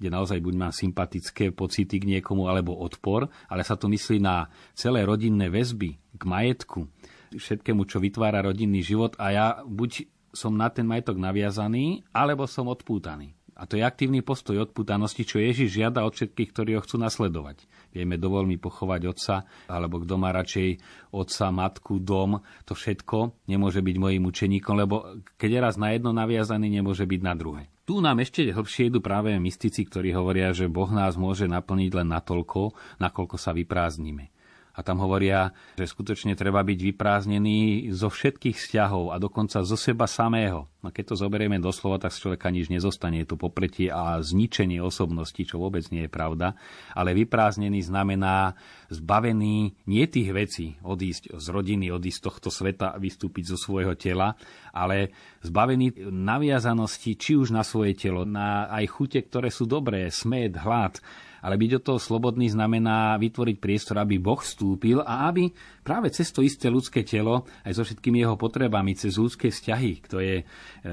kde 0.00 0.08
naozaj 0.08 0.38
buď 0.40 0.54
mám 0.56 0.72
sympatické 0.72 1.52
pocity 1.52 1.96
k 2.00 2.08
niekomu 2.16 2.46
alebo 2.46 2.76
odpor, 2.78 3.28
ale 3.48 3.62
sa 3.64 3.76
to 3.76 3.88
myslí 3.88 4.20
na 4.22 4.48
celé 4.72 5.04
rodinné 5.04 5.52
väzby, 5.52 5.98
k 6.16 6.22
majetku, 6.24 6.88
všetkému, 7.36 7.84
čo 7.84 8.00
vytvára 8.00 8.40
rodinný 8.40 8.80
život 8.80 9.18
a 9.20 9.26
ja 9.28 9.46
buď 9.66 10.08
som 10.30 10.54
na 10.54 10.70
ten 10.70 10.86
majetok 10.86 11.18
naviazaný, 11.18 12.06
alebo 12.14 12.46
som 12.46 12.70
odpútaný. 12.70 13.34
A 13.60 13.68
to 13.68 13.76
je 13.76 13.84
aktívny 13.84 14.24
postoj 14.24 14.56
odputanosti, 14.64 15.20
čo 15.28 15.36
Ježiš 15.36 15.76
žiada 15.76 16.00
od 16.08 16.16
všetkých, 16.16 16.48
ktorí 16.48 16.70
ho 16.80 16.80
chcú 16.80 16.96
nasledovať. 16.96 17.68
Vieme, 17.92 18.16
dovol 18.16 18.48
mi 18.48 18.56
pochovať 18.56 19.00
otca, 19.04 19.44
alebo 19.68 20.00
kto 20.00 20.16
má 20.16 20.32
radšej 20.32 20.80
otca, 21.12 21.52
matku, 21.52 22.00
dom, 22.00 22.40
to 22.64 22.72
všetko 22.72 23.44
nemôže 23.44 23.84
byť 23.84 23.96
mojim 24.00 24.24
učeníkom, 24.24 24.74
lebo 24.80 25.20
keď 25.36 25.50
je 25.52 25.60
raz 25.60 25.76
na 25.76 25.92
jedno 25.92 26.16
naviazaný, 26.16 26.72
nemôže 26.72 27.04
byť 27.04 27.20
na 27.20 27.36
druhé. 27.36 27.68
Tu 27.84 28.00
nám 28.00 28.24
ešte 28.24 28.48
hlbšie 28.48 28.88
idú 28.88 29.04
práve 29.04 29.36
mystici, 29.36 29.84
ktorí 29.84 30.16
hovoria, 30.16 30.56
že 30.56 30.70
Boh 30.70 30.88
nás 30.88 31.20
môže 31.20 31.44
naplniť 31.44 31.90
len 32.00 32.08
natoľko, 32.16 32.72
nakoľko 32.96 33.36
sa 33.36 33.52
vyprázdnime. 33.52 34.32
A 34.80 34.86
tam 34.86 35.04
hovoria, 35.04 35.52
že 35.76 35.84
skutočne 35.84 36.32
treba 36.32 36.64
byť 36.64 36.78
vyprázdnený 36.88 37.92
zo 37.92 38.08
všetkých 38.08 38.56
vzťahov 38.56 39.12
a 39.12 39.20
dokonca 39.20 39.60
zo 39.60 39.76
seba 39.76 40.08
samého. 40.08 40.72
A 40.80 40.88
keď 40.88 41.12
to 41.12 41.20
zoberieme 41.20 41.60
doslova, 41.60 42.00
tak 42.00 42.16
z 42.16 42.24
človeka 42.24 42.48
nič 42.48 42.72
nezostane. 42.72 43.20
Je 43.20 43.28
to 43.28 43.36
popretie 43.36 43.92
a 43.92 44.16
zničenie 44.24 44.80
osobnosti, 44.80 45.36
čo 45.36 45.60
vôbec 45.60 45.84
nie 45.92 46.08
je 46.08 46.10
pravda. 46.10 46.56
Ale 46.96 47.12
vyprázdnený 47.12 47.84
znamená 47.84 48.56
zbavený 48.88 49.76
nie 49.84 50.04
tých 50.08 50.32
vecí, 50.32 50.80
odísť 50.80 51.36
z 51.36 51.46
rodiny, 51.52 51.92
odísť 51.92 52.16
z 52.16 52.24
tohto 52.24 52.48
sveta, 52.48 52.96
vystúpiť 52.96 53.52
zo 53.52 53.60
svojho 53.60 53.92
tela, 54.00 54.32
ale 54.72 55.12
zbavený 55.44 56.08
naviazanosti 56.08 57.20
či 57.20 57.36
už 57.36 57.52
na 57.52 57.60
svoje 57.60 57.92
telo, 58.00 58.24
na 58.24 58.64
aj 58.72 58.88
chute, 58.88 59.20
ktoré 59.20 59.52
sú 59.52 59.68
dobré, 59.68 60.08
smet, 60.08 60.56
hlad, 60.56 60.96
ale 61.40 61.56
byť 61.56 61.70
od 61.80 61.82
toho 61.82 61.98
slobodný 62.00 62.52
znamená 62.52 63.16
vytvoriť 63.16 63.56
priestor, 63.56 64.00
aby 64.00 64.20
Boh 64.20 64.40
vstúpil 64.40 65.00
a 65.00 65.28
aby 65.32 65.48
práve 65.80 66.12
cez 66.12 66.28
to 66.30 66.44
isté 66.44 66.68
ľudské 66.68 67.02
telo, 67.02 67.48
aj 67.64 67.80
so 67.80 67.82
všetkými 67.82 68.20
jeho 68.20 68.36
potrebami, 68.36 68.94
cez 68.94 69.16
ľudské 69.16 69.48
vzťahy, 69.48 69.92
kto 70.04 70.16
je 70.20 70.36
e, 70.40 70.44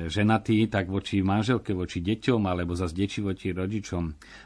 ženatý, 0.08 0.72
tak 0.72 0.88
voči 0.88 1.20
manželke, 1.22 1.76
voči 1.76 2.00
deťom, 2.00 2.42
alebo 2.48 2.74
zase 2.74 2.96
deči 2.96 3.20
voči 3.22 3.52
rodičom. 3.52 4.04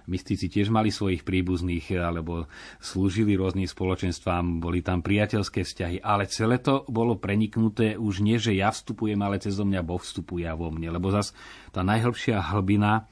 Mystici 0.10 0.50
tiež 0.50 0.74
mali 0.74 0.90
svojich 0.90 1.22
príbuzných, 1.22 1.94
e, 1.94 2.02
alebo 2.02 2.50
slúžili 2.82 3.38
rôznym 3.38 3.70
spoločenstvám, 3.70 4.60
boli 4.60 4.82
tam 4.82 5.06
priateľské 5.06 5.62
vzťahy, 5.64 6.02
ale 6.02 6.26
celé 6.28 6.58
to 6.58 6.84
bolo 6.90 7.16
preniknuté 7.16 7.96
už 7.96 8.26
nie, 8.26 8.42
že 8.42 8.58
ja 8.58 8.74
vstupujem, 8.74 9.22
ale 9.22 9.38
cez 9.40 9.56
mňa 9.56 9.82
Boh 9.86 10.02
vstupuje 10.02 10.50
vo 10.58 10.74
mne, 10.74 10.98
lebo 10.98 11.14
zase 11.14 11.38
tá 11.70 11.86
najhlbšia 11.86 12.42
hlbina 12.52 13.08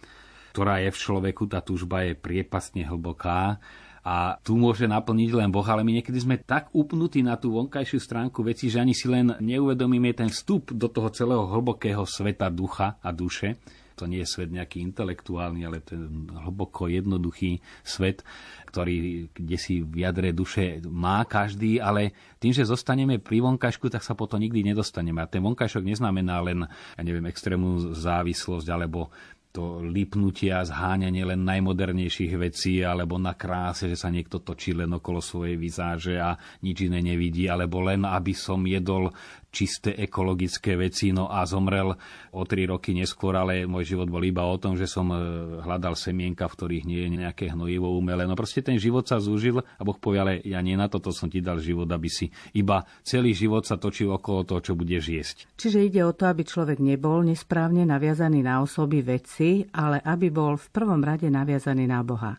ktorá 0.51 0.81
je 0.83 0.89
v 0.91 1.01
človeku, 1.01 1.49
tá 1.49 1.59
túžba 1.61 2.05
je 2.05 2.13
priepasne 2.17 2.85
hlboká 2.85 3.61
a 3.99 4.39
tu 4.41 4.55
môže 4.55 4.87
naplniť 4.87 5.29
len 5.35 5.49
Boh, 5.51 5.65
ale 5.67 5.83
my 5.83 5.99
niekedy 5.99 6.17
sme 6.23 6.39
tak 6.39 6.71
upnutí 6.71 7.19
na 7.19 7.35
tú 7.35 7.51
vonkajšiu 7.53 7.99
stránku 7.99 8.41
veci, 8.41 8.71
že 8.71 8.79
ani 8.79 8.95
si 8.95 9.11
len 9.11 9.35
neuvedomíme 9.37 10.15
ten 10.15 10.31
vstup 10.31 10.71
do 10.71 10.87
toho 10.87 11.11
celého 11.11 11.43
hlbokého 11.45 12.07
sveta 12.07 12.47
ducha 12.47 12.97
a 13.03 13.11
duše. 13.11 13.59
To 13.99 14.07
nie 14.07 14.23
je 14.23 14.31
svet 14.31 14.47
nejaký 14.55 14.79
intelektuálny, 14.79 15.67
ale 15.67 15.83
ten 15.83 16.31
hlboko 16.31 16.87
jednoduchý 16.87 17.59
svet, 17.83 18.23
ktorý 18.71 19.27
kde 19.35 19.57
si 19.59 19.83
v 19.83 20.07
jadre 20.07 20.31
duše 20.31 20.79
má 20.87 21.27
každý, 21.27 21.83
ale 21.83 22.15
tým, 22.39 22.55
že 22.55 22.63
zostaneme 22.63 23.19
pri 23.19 23.43
vonkažku, 23.43 23.91
tak 23.91 24.07
sa 24.07 24.15
potom 24.15 24.39
nikdy 24.39 24.63
nedostaneme. 24.63 25.19
A 25.19 25.27
ten 25.27 25.43
vonkažok 25.43 25.83
neznamená 25.83 26.39
len, 26.39 26.63
ja 26.95 27.01
neviem, 27.03 27.27
extrémnu 27.27 27.91
závislosť 27.91 28.71
alebo 28.71 29.11
to 29.49 29.81
lipnutie 29.81 30.53
a 30.53 30.61
zháňanie 30.61 31.25
len 31.25 31.41
najmodernejších 31.41 32.33
vecí, 32.37 32.85
alebo 32.85 33.17
na 33.17 33.33
kráse, 33.33 33.89
že 33.89 33.97
sa 33.97 34.13
niekto 34.13 34.45
točí 34.45 34.77
len 34.77 34.93
okolo 34.93 35.17
svojej 35.17 35.57
vizáže 35.57 36.21
a 36.21 36.37
nič 36.61 36.85
iné 36.85 37.01
nevidí, 37.01 37.49
alebo 37.49 37.81
len 37.81 38.05
aby 38.05 38.37
som 38.37 38.61
jedol 38.69 39.09
čisté 39.49 39.97
ekologické 39.97 40.77
veci, 40.77 41.09
no 41.09 41.29
a 41.29 41.43
zomrel 41.45 41.93
o 42.33 42.41
tri 42.45 42.69
roky 42.69 42.93
neskôr, 42.93 43.33
ale 43.33 43.65
môj 43.65 43.97
život 43.97 44.07
bol 44.09 44.21
iba 44.21 44.45
o 44.45 44.57
tom, 44.61 44.77
že 44.77 44.85
som 44.85 45.09
e, 45.09 45.17
hľadal 45.65 45.97
semienka, 45.97 46.45
v 46.45 46.55
ktorých 46.55 46.85
nie 46.85 47.01
je 47.05 47.09
nejaké 47.25 47.45
hnojivo 47.53 47.97
umelé. 47.97 48.29
No 48.29 48.37
proste 48.37 48.61
ten 48.61 48.77
život 48.77 49.09
sa 49.09 49.17
zúžil 49.17 49.61
a 49.61 49.81
Boh 49.81 49.97
povie, 49.97 50.21
ale 50.21 50.33
ja 50.45 50.61
nie 50.61 50.77
na 50.77 50.85
toto 50.85 51.09
som 51.09 51.27
ti 51.27 51.41
dal 51.41 51.57
život, 51.57 51.89
aby 51.89 52.07
si 52.07 52.29
iba 52.53 52.85
celý 53.01 53.33
život 53.33 53.65
sa 53.65 53.81
točil 53.81 54.13
okolo 54.13 54.45
toho, 54.45 54.61
čo 54.61 54.73
budeš 54.77 55.03
jesť. 55.09 55.37
Čiže 55.57 55.79
ide 55.81 56.01
o 56.05 56.13
to, 56.13 56.29
aby 56.29 56.45
človek 56.45 56.77
nebol 56.77 57.25
nesprávne 57.25 57.83
naviazaný 57.89 58.45
na 58.45 58.61
osoby 58.61 59.01
veci, 59.01 59.65
ale 59.73 59.99
aby 60.01 60.29
bol 60.29 60.55
v 60.55 60.67
prvom 60.69 61.01
rade 61.01 61.25
naviazaný 61.27 61.89
na 61.89 62.05
Boha 62.05 62.37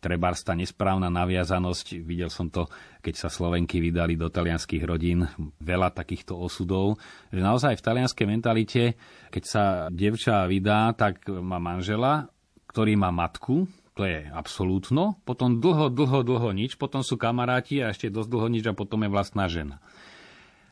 trebárs 0.00 0.40
tá 0.40 0.56
nesprávna 0.56 1.12
naviazanosť, 1.12 2.00
videl 2.00 2.32
som 2.32 2.48
to, 2.48 2.66
keď 3.04 3.14
sa 3.14 3.28
Slovenky 3.28 3.78
vydali 3.78 4.16
do 4.16 4.32
talianských 4.32 4.82
rodín, 4.82 5.28
veľa 5.60 5.92
takýchto 5.92 6.34
osudov, 6.34 6.96
že 7.28 7.44
naozaj 7.44 7.76
v 7.76 7.84
talianskej 7.84 8.26
mentalite, 8.26 8.82
keď 9.28 9.42
sa 9.44 9.64
devča 9.92 10.48
vydá, 10.48 10.96
tak 10.96 11.28
má 11.28 11.60
manžela, 11.60 12.32
ktorý 12.72 12.96
má 12.96 13.12
matku, 13.12 13.68
to 13.94 14.08
je 14.08 14.24
absolútno, 14.32 15.20
potom 15.28 15.60
dlho, 15.60 15.92
dlho, 15.92 16.24
dlho 16.24 16.50
nič, 16.56 16.80
potom 16.80 17.04
sú 17.04 17.20
kamaráti 17.20 17.84
a 17.84 17.92
ešte 17.92 18.08
dosť 18.08 18.28
dlho 18.32 18.48
nič 18.48 18.64
a 18.64 18.72
potom 18.72 19.04
je 19.04 19.12
vlastná 19.12 19.44
žena. 19.46 19.76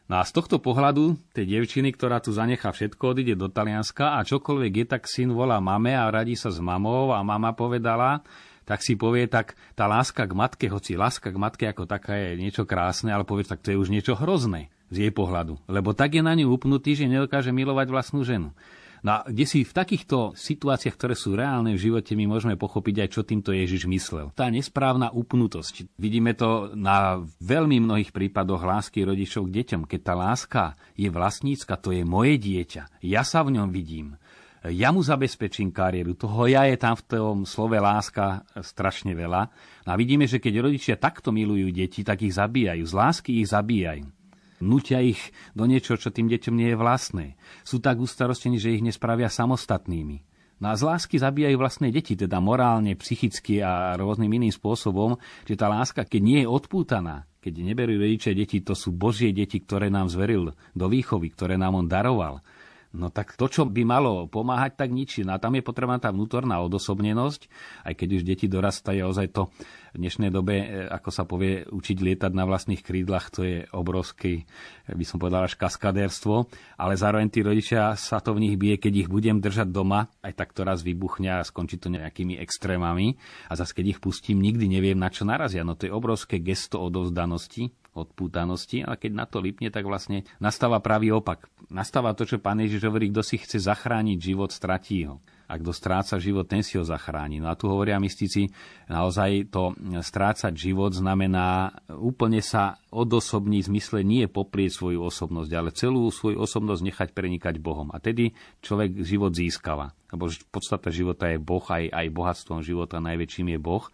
No 0.09 0.17
a 0.17 0.25
z 0.25 0.33
tohto 0.33 0.57
pohľadu 0.57 1.21
tej 1.37 1.45
devčiny, 1.45 1.93
ktorá 1.93 2.25
tu 2.25 2.33
zanechá 2.33 2.73
všetko, 2.73 3.13
odíde 3.13 3.37
do 3.37 3.53
Talianska 3.53 4.17
a 4.17 4.25
čokoľvek 4.25 4.73
je, 4.73 4.85
tak 4.89 5.05
syn 5.05 5.37
volá 5.37 5.61
mame 5.61 5.93
a 5.93 6.09
radí 6.09 6.33
sa 6.33 6.49
s 6.49 6.57
mamou 6.65 7.13
a 7.13 7.21
mama 7.21 7.53
povedala, 7.53 8.25
tak 8.69 8.85
si 8.85 9.01
povie, 9.01 9.25
tak 9.25 9.57
tá 9.73 9.89
láska 9.89 10.29
k 10.29 10.37
matke, 10.37 10.67
hoci 10.69 11.01
láska 11.01 11.33
k 11.33 11.41
matke 11.41 11.65
ako 11.65 11.89
taká 11.89 12.13
je 12.13 12.37
niečo 12.37 12.69
krásne, 12.69 13.09
ale 13.09 13.25
povie, 13.25 13.49
tak 13.49 13.65
to 13.65 13.73
je 13.73 13.81
už 13.81 13.89
niečo 13.89 14.13
hrozné 14.13 14.69
z 14.93 15.09
jej 15.09 15.13
pohľadu. 15.13 15.57
Lebo 15.73 15.97
tak 15.97 16.13
je 16.13 16.21
na 16.21 16.37
ňu 16.37 16.53
upnutý, 16.53 16.93
že 16.93 17.09
nedokáže 17.09 17.49
milovať 17.49 17.89
vlastnú 17.89 18.21
ženu. 18.29 18.53
No 18.99 19.23
a 19.23 19.31
kde 19.31 19.47
si 19.47 19.63
v 19.63 19.73
takýchto 19.73 20.35
situáciách, 20.35 20.97
ktoré 20.99 21.15
sú 21.15 21.39
reálne 21.39 21.71
v 21.71 21.83
živote, 21.91 22.19
my 22.19 22.27
môžeme 22.27 22.59
pochopiť 22.59 23.07
aj, 23.07 23.09
čo 23.15 23.23
týmto 23.23 23.55
Ježiš 23.55 23.87
myslel. 23.87 24.35
Tá 24.35 24.51
nesprávna 24.51 25.15
upnutosť. 25.15 25.95
Vidíme 25.95 26.35
to 26.35 26.75
na 26.75 27.23
veľmi 27.39 27.79
mnohých 27.79 28.11
prípadoch 28.11 28.59
lásky 28.59 29.07
rodičov 29.07 29.49
k 29.49 29.63
deťom. 29.63 29.87
Keď 29.87 30.01
tá 30.03 30.15
láska 30.19 30.63
je 30.99 31.09
vlastnícka, 31.09 31.79
to 31.79 31.95
je 31.95 32.03
moje 32.03 32.43
dieťa. 32.43 33.07
Ja 33.07 33.23
sa 33.23 33.47
v 33.47 33.55
ňom 33.55 33.71
vidím 33.71 34.19
ja 34.67 34.91
mu 34.91 34.99
zabezpečím 35.07 35.71
kariéru. 35.71 36.19
Toho 36.19 36.51
ja 36.51 36.67
je 36.67 36.75
tam 36.75 36.99
v 36.99 37.07
tom 37.07 37.37
slove 37.47 37.79
láska 37.79 38.43
strašne 38.59 39.15
veľa. 39.15 39.43
No 39.87 39.91
a 39.95 39.97
vidíme, 39.97 40.27
že 40.27 40.43
keď 40.43 40.67
rodičia 40.67 40.97
takto 40.99 41.31
milujú 41.31 41.71
deti, 41.71 42.03
tak 42.03 42.27
ich 42.27 42.35
zabíjajú. 42.35 42.83
Z 42.83 42.95
lásky 42.95 43.31
ich 43.39 43.49
zabíjajú. 43.55 44.11
Nutia 44.59 44.99
ich 44.99 45.31
do 45.55 45.71
niečo, 45.71 45.95
čo 45.95 46.11
tým 46.11 46.27
deťom 46.27 46.55
nie 46.59 46.75
je 46.75 46.81
vlastné. 46.81 47.27
Sú 47.63 47.79
tak 47.79 48.03
ustarostení, 48.03 48.59
že 48.59 48.75
ich 48.75 48.83
nespravia 48.83 49.31
samostatnými. 49.31 50.27
No 50.59 50.75
a 50.75 50.75
z 50.75 50.83
lásky 50.83 51.23
zabíjajú 51.23 51.55
vlastné 51.55 51.95
deti, 51.95 52.19
teda 52.19 52.43
morálne, 52.43 52.99
psychicky 52.99 53.63
a 53.63 53.95
rôznym 53.95 54.27
iným 54.27 54.51
spôsobom, 54.51 55.15
že 55.47 55.55
tá 55.55 55.71
láska, 55.71 56.03
keď 56.03 56.19
nie 56.19 56.39
je 56.43 56.51
odpútaná, 56.51 57.31
keď 57.39 57.63
neberú 57.63 57.95
rodičia 57.95 58.35
deti, 58.35 58.59
to 58.59 58.75
sú 58.75 58.91
Božie 58.91 59.31
deti, 59.31 59.63
ktoré 59.63 59.87
nám 59.87 60.11
zveril 60.11 60.51
do 60.75 60.87
výchovy, 60.91 61.31
ktoré 61.31 61.55
nám 61.55 61.79
on 61.79 61.87
daroval 61.87 62.43
No 62.89 63.13
tak 63.13 63.37
to, 63.37 63.53
čo 63.53 63.69
by 63.69 63.85
malo 63.85 64.25
pomáhať, 64.33 64.81
tak 64.81 64.89
ničí. 64.89 65.21
No 65.21 65.37
a 65.37 65.43
tam 65.43 65.53
je 65.53 65.61
potrebná 65.61 66.01
tá 66.01 66.09
vnútorná 66.09 66.65
odosobnenosť, 66.65 67.53
aj 67.85 67.93
keď 67.93 68.09
už 68.17 68.23
deti 68.25 68.49
dorastajú, 68.49 69.05
ozaj 69.05 69.29
to 69.37 69.53
v 69.93 69.97
dnešnej 70.01 70.33
dobe, 70.33 70.57
e, 70.57 70.67
ako 70.89 71.11
sa 71.13 71.29
povie, 71.29 71.69
učiť 71.69 71.97
lietať 72.01 72.33
na 72.33 72.49
vlastných 72.49 72.81
krídlach, 72.81 73.29
to 73.29 73.45
je 73.45 73.69
obrovské, 73.77 74.49
by 74.89 75.05
som 75.05 75.21
povedal, 75.21 75.45
až 75.45 75.61
kaskadérstvo, 75.61 76.49
ale 76.81 76.97
zároveň 76.97 77.29
tí 77.29 77.45
rodičia 77.45 77.93
sa 77.93 78.25
to 78.25 78.33
v 78.33 78.49
nich 78.49 78.57
bije, 78.57 78.81
keď 78.81 79.05
ich 79.05 79.09
budem 79.13 79.45
držať 79.45 79.69
doma, 79.69 80.09
aj 80.25 80.33
tak 80.33 80.57
to 80.57 80.65
raz 80.65 80.81
vybuchne 80.81 81.29
a 81.29 81.45
skončí 81.45 81.77
to 81.77 81.93
nejakými 81.93 82.41
extrémami 82.41 83.21
a 83.49 83.57
zase 83.57 83.77
keď 83.77 83.97
ich 83.97 84.01
pustím, 84.01 84.41
nikdy 84.41 84.65
neviem, 84.65 84.97
na 84.97 85.13
čo 85.13 85.29
narazia. 85.29 85.61
No 85.61 85.77
to 85.77 85.89
je 85.89 85.93
obrovské 85.93 86.41
gesto 86.41 86.81
odovzdanosti, 86.81 87.69
odpútanosti, 88.05 88.87
ale 88.87 89.01
keď 89.01 89.13
na 89.15 89.27
to 89.27 89.43
lipne, 89.43 89.71
tak 89.71 89.87
vlastne 89.87 90.23
nastáva 90.39 90.79
pravý 90.79 91.11
opak. 91.11 91.51
Nastáva 91.69 92.15
to, 92.15 92.23
čo 92.23 92.39
pán 92.39 92.63
Ježiš 92.63 92.87
hovorí, 92.87 93.11
kto 93.11 93.23
si 93.27 93.37
chce 93.39 93.59
zachrániť 93.59 94.19
život, 94.19 94.51
stratí 94.55 95.07
ho 95.07 95.19
a 95.49 95.57
kto 95.57 95.73
stráca 95.73 96.21
život, 96.21 96.45
ten 96.45 96.61
si 96.61 96.77
ho 96.77 96.85
zachráni. 96.85 97.41
No 97.41 97.49
a 97.49 97.57
tu 97.57 97.73
hovoria 97.73 97.97
mystici, 97.97 98.53
naozaj 98.85 99.49
to 99.49 99.73
strácať 100.05 100.53
život 100.53 100.93
znamená 100.93 101.73
úplne 101.89 102.45
sa 102.45 102.77
odosobní 102.93 103.65
zmysle 103.65 104.05
nie 104.05 104.29
poprieť 104.29 104.77
svoju 104.77 105.01
osobnosť, 105.09 105.51
ale 105.57 105.73
celú 105.73 106.13
svoju 106.13 106.37
osobnosť 106.37 106.83
nechať 106.85 107.09
prenikať 107.17 107.65
Bohom. 107.65 107.89
A 107.97 107.97
tedy 107.97 108.37
človek 108.61 109.01
život 109.01 109.33
získava. 109.33 109.97
Lebo 110.13 110.29
podstata 110.53 110.93
života 110.93 111.29
je 111.33 111.41
Boh, 111.41 111.65
aj, 111.65 111.93
aj 111.93 112.13
bohatstvom 112.13 112.61
života 112.65 113.01
najväčším 113.01 113.57
je 113.57 113.59
Boh. 113.61 113.85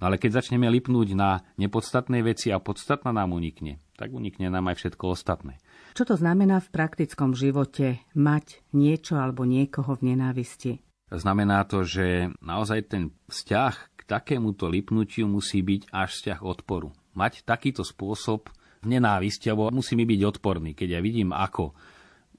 No 0.00 0.08
ale 0.08 0.16
keď 0.16 0.40
začneme 0.40 0.68
lipnúť 0.68 1.12
na 1.12 1.44
nepodstatné 1.60 2.24
veci 2.24 2.52
a 2.52 2.60
podstatná 2.60 3.12
nám 3.12 3.36
unikne, 3.36 3.80
tak 4.00 4.12
unikne 4.12 4.48
nám 4.48 4.68
aj 4.72 4.80
všetko 4.80 5.12
ostatné. 5.12 5.60
Čo 5.92 6.08
to 6.08 6.14
znamená 6.16 6.60
v 6.60 6.72
praktickom 6.72 7.36
živote 7.36 8.00
mať 8.16 8.64
niečo 8.72 9.20
alebo 9.20 9.44
niekoho 9.44 9.92
v 9.96 10.12
nenávisti? 10.12 10.91
Znamená 11.12 11.68
to, 11.68 11.84
že 11.84 12.32
naozaj 12.40 12.88
ten 12.88 13.12
vzťah 13.28 13.74
k 14.00 14.00
takémuto 14.08 14.64
lipnutiu 14.64 15.28
musí 15.28 15.60
byť 15.60 15.92
až 15.92 16.10
vzťah 16.16 16.40
odporu. 16.40 16.88
Mať 17.12 17.44
takýto 17.44 17.84
spôsob 17.84 18.48
nenávisti, 18.80 19.52
alebo 19.52 19.68
musí 19.68 19.92
mi 19.92 20.08
byť 20.08 20.20
odporný. 20.24 20.72
Keď 20.72 20.88
ja 20.96 21.00
vidím, 21.04 21.36
ako 21.36 21.76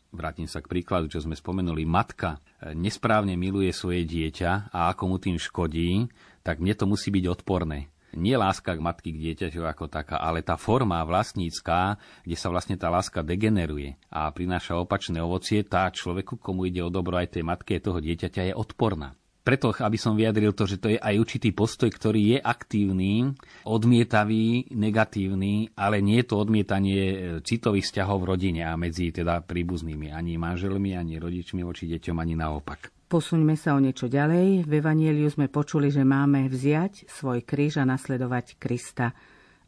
vrátim 0.10 0.50
sa 0.50 0.66
k 0.66 0.74
príkladu, 0.74 1.06
čo 1.06 1.22
sme 1.22 1.38
spomenuli, 1.38 1.86
matka 1.86 2.42
nesprávne 2.74 3.38
miluje 3.38 3.70
svoje 3.70 4.10
dieťa 4.10 4.74
a 4.74 4.90
ako 4.90 5.04
mu 5.06 5.18
tým 5.22 5.38
škodí, 5.38 6.10
tak 6.42 6.58
mne 6.58 6.74
to 6.74 6.90
musí 6.90 7.14
byť 7.14 7.26
odporné 7.30 7.93
nie 8.16 8.38
láska 8.38 8.78
k 8.78 8.84
matky 8.84 9.10
k 9.14 9.22
dieťaťu 9.30 9.62
ako 9.66 9.90
taká, 9.90 10.22
ale 10.22 10.46
tá 10.46 10.58
forma 10.58 11.02
vlastnícká, 11.04 11.98
kde 12.24 12.38
sa 12.38 12.48
vlastne 12.50 12.78
tá 12.80 12.90
láska 12.90 13.26
degeneruje 13.26 13.98
a 14.14 14.30
prináša 14.30 14.78
opačné 14.78 15.20
ovocie, 15.20 15.66
tá 15.66 15.90
človeku, 15.90 16.38
komu 16.38 16.70
ide 16.70 16.82
o 16.82 16.94
dobro 16.94 17.18
aj 17.18 17.38
tej 17.38 17.44
matke 17.44 17.78
toho 17.82 17.98
dieťaťa, 17.98 18.52
je 18.52 18.54
odporná. 18.54 19.18
Preto, 19.44 19.76
aby 19.76 20.00
som 20.00 20.16
vyjadril 20.16 20.56
to, 20.56 20.64
že 20.64 20.80
to 20.80 20.88
je 20.88 20.96
aj 20.96 21.20
určitý 21.20 21.52
postoj, 21.52 21.92
ktorý 21.92 22.22
je 22.32 22.40
aktívny, 22.40 23.36
odmietavý, 23.68 24.72
negatívny, 24.72 25.68
ale 25.76 26.00
nie 26.00 26.24
je 26.24 26.32
to 26.32 26.40
odmietanie 26.40 27.02
e, 27.04 27.16
citových 27.44 27.84
vzťahov 27.84 28.24
v 28.24 28.30
rodine 28.32 28.64
a 28.64 28.80
medzi 28.80 29.12
teda 29.12 29.44
príbuznými, 29.44 30.16
ani 30.16 30.40
manželmi, 30.40 30.96
ani 30.96 31.20
rodičmi 31.20 31.60
voči 31.60 31.92
deťom, 31.92 32.16
ani 32.24 32.40
naopak. 32.40 33.03
Posuňme 33.14 33.54
sa 33.54 33.78
o 33.78 33.80
niečo 33.80 34.10
ďalej. 34.10 34.66
V 34.66 34.82
Evanieliu 34.82 35.30
sme 35.30 35.46
počuli, 35.46 35.94
že 35.94 36.02
máme 36.02 36.50
vziať 36.50 37.06
svoj 37.06 37.46
kríž 37.46 37.78
a 37.78 37.86
nasledovať 37.86 38.58
Krista. 38.58 39.14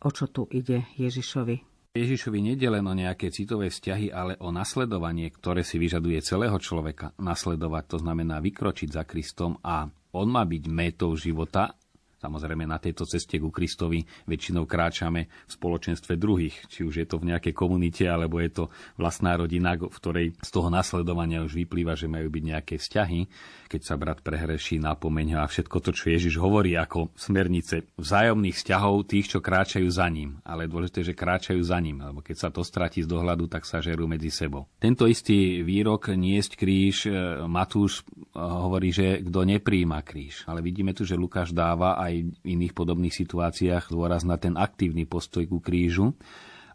O 0.01 0.09
čo 0.09 0.33
tu 0.33 0.49
ide 0.49 0.89
Ježišovi? 0.97 1.93
Ježišovi 1.93 2.41
nede 2.41 2.65
len 2.65 2.81
o 2.81 2.97
nejaké 2.97 3.29
citové 3.29 3.69
vzťahy, 3.69 4.09
ale 4.09 4.33
o 4.41 4.49
nasledovanie, 4.49 5.29
ktoré 5.29 5.61
si 5.61 5.77
vyžaduje 5.77 6.25
celého 6.25 6.57
človeka. 6.57 7.13
Nasledovať 7.21 7.83
to 7.85 7.97
znamená 8.01 8.41
vykročiť 8.41 8.89
za 8.89 9.05
Kristom 9.05 9.61
a 9.61 9.93
on 9.93 10.25
má 10.25 10.41
byť 10.41 10.63
métou 10.65 11.13
života 11.13 11.77
Samozrejme 12.25 12.65
na 12.65 12.81
tejto 12.81 13.05
ceste 13.05 13.37
ku 13.37 13.53
Kristovi 13.53 14.01
väčšinou 14.25 14.65
kráčame 14.65 15.29
v 15.29 15.51
spoločenstve 15.53 16.17
druhých, 16.17 16.65
či 16.65 16.81
už 16.81 17.05
je 17.05 17.05
to 17.05 17.21
v 17.21 17.29
nejakej 17.29 17.53
komunite, 17.53 18.01
alebo 18.09 18.41
je 18.41 18.49
to 18.49 18.63
vlastná 18.97 19.37
rodina, 19.37 19.77
v 19.77 19.93
ktorej 19.93 20.27
z 20.41 20.49
toho 20.49 20.73
nasledovania 20.73 21.45
už 21.45 21.53
vyplýva, 21.53 21.93
že 21.93 22.09
majú 22.09 22.33
byť 22.33 22.43
nejaké 22.49 22.75
vzťahy. 22.81 23.19
Keď 23.65 23.81
sa 23.81 23.95
brat 23.97 24.21
prehreší, 24.21 24.77
napomeň 24.77 25.35
ho 25.35 25.39
a 25.41 25.49
všetko 25.49 25.77
to, 25.81 25.91
čo 25.91 26.13
Ježiš 26.13 26.37
hovorí 26.37 26.77
ako 26.77 27.13
smernice 27.17 27.89
vzájomných 27.97 28.55
vzťahov 28.55 29.09
tých, 29.09 29.35
čo 29.35 29.39
kráčajú 29.41 29.89
za 29.89 30.05
ním. 30.07 30.37
Ale 30.45 30.69
dôležité, 30.69 31.01
že 31.01 31.17
kráčajú 31.17 31.61
za 31.65 31.81
ním, 31.81 32.01
lebo 32.01 32.21
keď 32.21 32.37
sa 32.37 32.49
to 32.53 32.61
stratí 32.61 33.01
z 33.01 33.09
dohľadu, 33.09 33.49
tak 33.49 33.65
sa 33.65 33.81
žerú 33.81 34.05
medzi 34.05 34.29
sebou. 34.29 34.69
Tento 34.77 35.09
istý 35.09 35.65
výrok 35.65 36.13
niesť 36.13 36.51
kríž 36.57 37.09
e, 37.09 37.11
Matúš 37.49 38.01
e, 38.01 38.37
hovorí, 38.37 38.93
že 38.93 39.25
kto 39.25 39.41
nepríjima 39.45 40.05
kríž. 40.05 40.45
Ale 40.45 40.61
vidíme 40.61 40.93
tu, 40.93 41.03
že 41.03 41.17
Lukáš 41.17 41.51
dáva 41.51 41.97
aj 41.97 42.13
v 42.21 42.35
iných 42.45 42.73
podobných 42.77 43.13
situáciách 43.13 43.89
dôraz 43.89 44.21
na 44.23 44.37
ten 44.37 44.53
aktívny 44.55 45.09
postoj 45.09 45.45
ku 45.49 45.57
krížu 45.57 46.13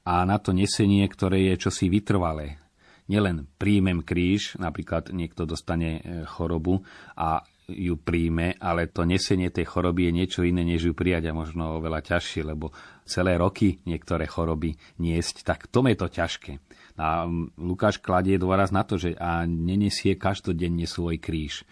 a 0.04 0.24
na 0.24 0.40
to 0.40 0.56
nesenie, 0.56 1.04
ktoré 1.06 1.52
je 1.52 1.68
čosi 1.68 1.92
vytrvalé. 1.92 2.58
Nielen 3.10 3.50
príjmem 3.58 4.06
kríž, 4.06 4.54
napríklad 4.62 5.10
niekto 5.10 5.42
dostane 5.42 5.98
e, 5.98 6.00
chorobu 6.30 6.86
a 7.18 7.42
ju 7.66 7.98
príjme, 7.98 8.54
ale 8.58 8.90
to 8.90 9.02
nesenie 9.02 9.50
tej 9.50 9.66
choroby 9.66 10.10
je 10.10 10.12
niečo 10.14 10.40
iné, 10.46 10.62
než 10.62 10.90
ju 10.90 10.94
prijať 10.94 11.30
a 11.30 11.36
možno 11.36 11.78
oveľa 11.82 12.02
ťažšie, 12.02 12.42
lebo 12.42 12.70
celé 13.06 13.38
roky 13.38 13.82
niektoré 13.86 14.26
choroby 14.26 14.74
niesť, 15.02 15.42
tak 15.42 15.70
tom 15.70 15.90
je 15.90 15.96
to 15.98 16.06
ťažké. 16.10 16.52
A 16.98 17.26
Lukáš 17.58 18.02
kladie 18.02 18.38
dôraz 18.38 18.74
na 18.74 18.82
to, 18.86 18.98
že 18.98 19.14
a 19.18 19.46
nenesie 19.46 20.18
každodenne 20.18 20.86
svoj 20.86 21.18
kríž 21.18 21.66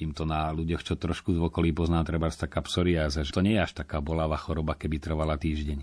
im 0.00 0.12
to 0.12 0.28
na 0.28 0.52
ľuďoch, 0.52 0.82
čo 0.84 0.94
trošku 1.00 1.32
z 1.32 1.40
okolí 1.40 1.72
poznám, 1.72 2.04
treba 2.04 2.28
taká 2.28 2.60
psoriáza, 2.60 3.24
že 3.24 3.32
to 3.32 3.40
nie 3.40 3.56
je 3.56 3.64
až 3.64 3.72
taká 3.72 4.04
bolavá 4.04 4.36
choroba, 4.36 4.76
keby 4.76 5.00
trvala 5.00 5.40
týždeň. 5.40 5.82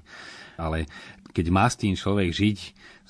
Ale 0.62 0.86
keď 1.34 1.46
má 1.50 1.66
s 1.66 1.80
tým 1.82 1.98
človek 1.98 2.30
žiť, 2.30 2.58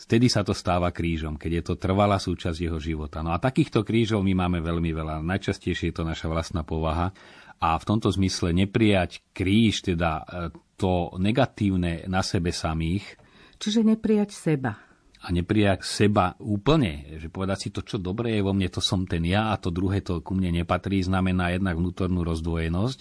vtedy 0.07 0.31
sa 0.31 0.47
to 0.47 0.55
stáva 0.55 0.95
krížom, 0.95 1.35
keď 1.35 1.51
je 1.59 1.63
to 1.67 1.73
trvalá 1.75 2.15
súčasť 2.15 2.55
jeho 2.55 2.79
života. 2.79 3.19
No 3.19 3.35
a 3.35 3.41
takýchto 3.41 3.83
krížov 3.83 4.23
my 4.23 4.31
máme 4.47 4.63
veľmi 4.63 4.95
veľa. 4.95 5.19
Najčastejšie 5.19 5.91
je 5.91 5.95
to 5.99 6.07
naša 6.07 6.31
vlastná 6.31 6.63
povaha 6.63 7.11
a 7.59 7.75
v 7.75 7.87
tomto 7.87 8.07
zmysle 8.11 8.55
neprijať 8.55 9.23
kríž, 9.35 9.83
teda 9.83 10.11
e, 10.19 10.23
to 10.79 11.15
negatívne 11.19 12.07
na 12.07 12.23
sebe 12.23 12.55
samých. 12.55 13.19
Čiže 13.59 13.83
neprijať 13.83 14.31
seba 14.31 14.92
a 15.23 15.31
neprijať 15.31 15.87
seba 15.87 16.35
úplne, 16.43 17.15
že 17.15 17.31
povedať 17.31 17.57
si 17.57 17.69
to, 17.71 17.79
čo 17.79 17.95
dobré 17.95 18.35
je 18.35 18.43
vo 18.43 18.51
mne, 18.51 18.67
to 18.67 18.83
som 18.83 19.07
ten 19.07 19.23
ja 19.23 19.55
a 19.55 19.59
to 19.59 19.71
druhé 19.71 20.03
to 20.03 20.19
ku 20.19 20.35
mne 20.35 20.59
nepatrí, 20.59 20.99
znamená 20.99 21.55
jednak 21.55 21.79
vnútornú 21.79 22.27
rozdvojenosť, 22.27 22.99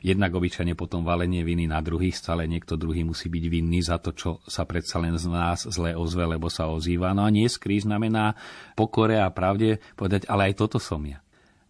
jednak 0.00 0.32
obyčajne 0.32 0.72
potom 0.72 1.04
valenie 1.04 1.44
viny 1.44 1.68
na 1.68 1.84
druhých, 1.84 2.16
stále 2.16 2.48
niekto 2.48 2.80
druhý 2.80 3.04
musí 3.04 3.28
byť 3.28 3.44
vinný 3.52 3.84
za 3.84 4.00
to, 4.00 4.16
čo 4.16 4.40
sa 4.48 4.64
predsa 4.64 4.96
len 4.96 5.20
z 5.20 5.28
nás 5.28 5.68
zle 5.68 5.92
ozve, 5.92 6.24
lebo 6.24 6.48
sa 6.48 6.72
ozýva. 6.72 7.12
No 7.12 7.28
a 7.28 7.30
nie 7.30 7.44
skrý 7.44 7.84
znamená 7.84 8.32
pokore 8.72 9.20
a 9.20 9.28
pravde 9.28 9.76
povedať, 9.92 10.24
ale 10.32 10.50
aj 10.52 10.64
toto 10.64 10.80
som 10.80 11.04
ja 11.04 11.20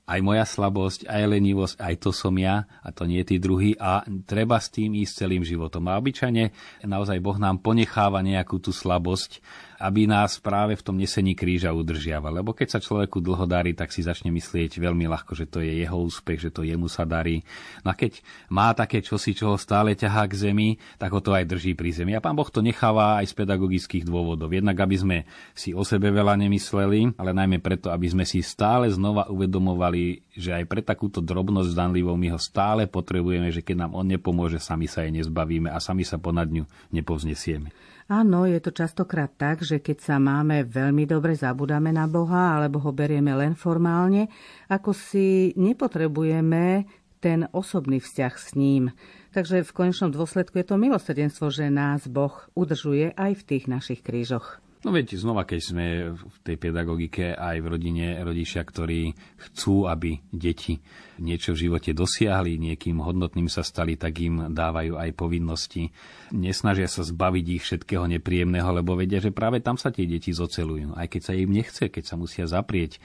aj 0.08 0.24
moja 0.24 0.48
slabosť, 0.48 1.04
aj 1.04 1.22
lenivosť, 1.36 1.76
aj 1.84 1.94
to 2.00 2.10
som 2.16 2.32
ja 2.40 2.64
a 2.80 2.88
to 2.96 3.04
nie 3.04 3.20
tí 3.28 3.36
druhý 3.36 3.76
a 3.76 4.00
treba 4.24 4.56
s 4.56 4.72
tým 4.72 4.96
ísť 4.96 5.28
celým 5.28 5.44
životom. 5.44 5.84
A 5.84 6.00
obyčajne 6.00 6.48
naozaj 6.88 7.20
Boh 7.20 7.36
nám 7.36 7.60
ponecháva 7.60 8.24
nejakú 8.24 8.56
tú 8.56 8.72
slabosť, 8.72 9.44
aby 9.78 10.10
nás 10.10 10.42
práve 10.42 10.74
v 10.74 10.82
tom 10.82 10.98
nesení 10.98 11.38
kríža 11.38 11.70
udržiaval. 11.70 12.42
Lebo 12.42 12.50
keď 12.50 12.78
sa 12.78 12.80
človeku 12.82 13.22
dlho 13.22 13.46
darí, 13.46 13.78
tak 13.78 13.94
si 13.94 14.02
začne 14.02 14.34
myslieť 14.34 14.82
veľmi 14.82 15.06
ľahko, 15.06 15.38
že 15.38 15.46
to 15.46 15.62
je 15.62 15.86
jeho 15.86 15.94
úspech, 15.94 16.42
že 16.42 16.50
to 16.50 16.66
jemu 16.66 16.90
sa 16.90 17.06
darí. 17.06 17.46
No 17.86 17.90
a 17.90 17.94
keď 17.94 18.18
má 18.50 18.74
také 18.74 18.98
čosi, 18.98 19.38
čo 19.38 19.54
ho 19.54 19.56
stále 19.56 19.94
ťahá 19.94 20.26
k 20.26 20.50
zemi, 20.50 20.68
tak 20.98 21.14
ho 21.14 21.22
to 21.22 21.30
aj 21.30 21.46
drží 21.46 21.78
pri 21.78 21.94
zemi. 21.94 22.18
A 22.18 22.20
pán 22.20 22.34
Boh 22.34 22.50
to 22.50 22.58
necháva 22.58 23.22
aj 23.22 23.30
z 23.30 23.38
pedagogických 23.38 24.02
dôvodov. 24.02 24.50
Jednak, 24.50 24.82
aby 24.82 24.96
sme 24.98 25.16
si 25.54 25.70
o 25.70 25.86
sebe 25.86 26.10
veľa 26.10 26.34
nemysleli, 26.34 27.14
ale 27.14 27.30
najmä 27.30 27.62
preto, 27.62 27.94
aby 27.94 28.10
sme 28.10 28.26
si 28.26 28.42
stále 28.42 28.90
znova 28.90 29.30
uvedomovali, 29.30 30.34
že 30.34 30.58
aj 30.58 30.64
pre 30.66 30.82
takúto 30.82 31.22
drobnosť 31.22 31.70
zdanlivou 31.70 32.18
my 32.18 32.34
ho 32.34 32.40
stále 32.42 32.90
potrebujeme, 32.90 33.54
že 33.54 33.62
keď 33.62 33.86
nám 33.86 33.92
on 33.94 34.10
nepomôže, 34.10 34.58
sami 34.58 34.90
sa 34.90 35.06
jej 35.06 35.14
nezbavíme 35.14 35.70
a 35.70 35.78
sami 35.78 36.02
sa 36.02 36.18
ponad 36.18 36.50
ňu 36.50 36.66
nepovznesieme. 36.90 37.87
Áno, 38.08 38.48
je 38.48 38.56
to 38.56 38.72
častokrát 38.72 39.28
tak, 39.36 39.60
že 39.60 39.84
keď 39.84 40.00
sa 40.00 40.16
máme 40.16 40.64
veľmi 40.64 41.04
dobre, 41.04 41.36
zabudáme 41.36 41.92
na 41.92 42.08
Boha 42.08 42.56
alebo 42.56 42.80
ho 42.80 42.88
berieme 42.88 43.36
len 43.36 43.52
formálne, 43.52 44.32
ako 44.72 44.96
si 44.96 45.52
nepotrebujeme 45.60 46.88
ten 47.20 47.44
osobný 47.52 48.00
vzťah 48.00 48.32
s 48.32 48.56
ním. 48.56 48.96
Takže 49.36 49.60
v 49.60 49.74
konečnom 49.76 50.08
dôsledku 50.08 50.56
je 50.56 50.66
to 50.72 50.80
milosrdenstvo, 50.80 51.52
že 51.52 51.68
nás 51.68 52.08
Boh 52.08 52.32
udržuje 52.56 53.12
aj 53.12 53.44
v 53.44 53.46
tých 53.46 53.64
našich 53.68 54.00
krížoch. 54.00 54.56
No 54.86 54.94
viete, 54.94 55.18
znova, 55.18 55.42
keď 55.42 55.60
sme 55.60 55.86
v 56.14 56.36
tej 56.46 56.54
pedagogike 56.54 57.34
aj 57.34 57.56
v 57.58 57.66
rodine 57.66 58.06
rodičia, 58.22 58.62
ktorí 58.62 59.10
chcú, 59.34 59.90
aby 59.90 60.22
deti 60.30 60.78
niečo 61.18 61.50
v 61.50 61.66
živote 61.66 61.90
dosiahli, 61.90 62.62
niekým 62.62 63.02
hodnotným 63.02 63.50
sa 63.50 63.66
stali, 63.66 63.98
tak 63.98 64.22
im 64.22 64.54
dávajú 64.54 64.94
aj 64.94 65.18
povinnosti. 65.18 65.90
Nesnažia 66.30 66.86
sa 66.86 67.02
zbaviť 67.02 67.46
ich 67.58 67.62
všetkého 67.66 68.06
nepríjemného, 68.06 68.70
lebo 68.70 68.94
vedia, 68.94 69.18
že 69.18 69.34
práve 69.34 69.58
tam 69.58 69.74
sa 69.74 69.90
tie 69.90 70.06
deti 70.06 70.30
zocelujú. 70.30 70.94
Aj 70.94 71.10
keď 71.10 71.22
sa 71.26 71.34
im 71.34 71.50
nechce, 71.50 71.90
keď 71.90 72.04
sa 72.06 72.14
musia 72.14 72.46
zaprieť 72.46 73.02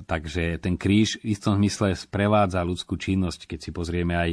Takže 0.00 0.62
ten 0.62 0.78
kríž 0.78 1.20
v 1.20 1.34
istom 1.34 1.58
zmysle 1.58 1.92
sprevádza 1.98 2.62
ľudskú 2.62 2.94
činnosť, 2.96 3.50
keď 3.50 3.58
si 3.58 3.70
pozrieme 3.74 4.14
aj 4.16 4.30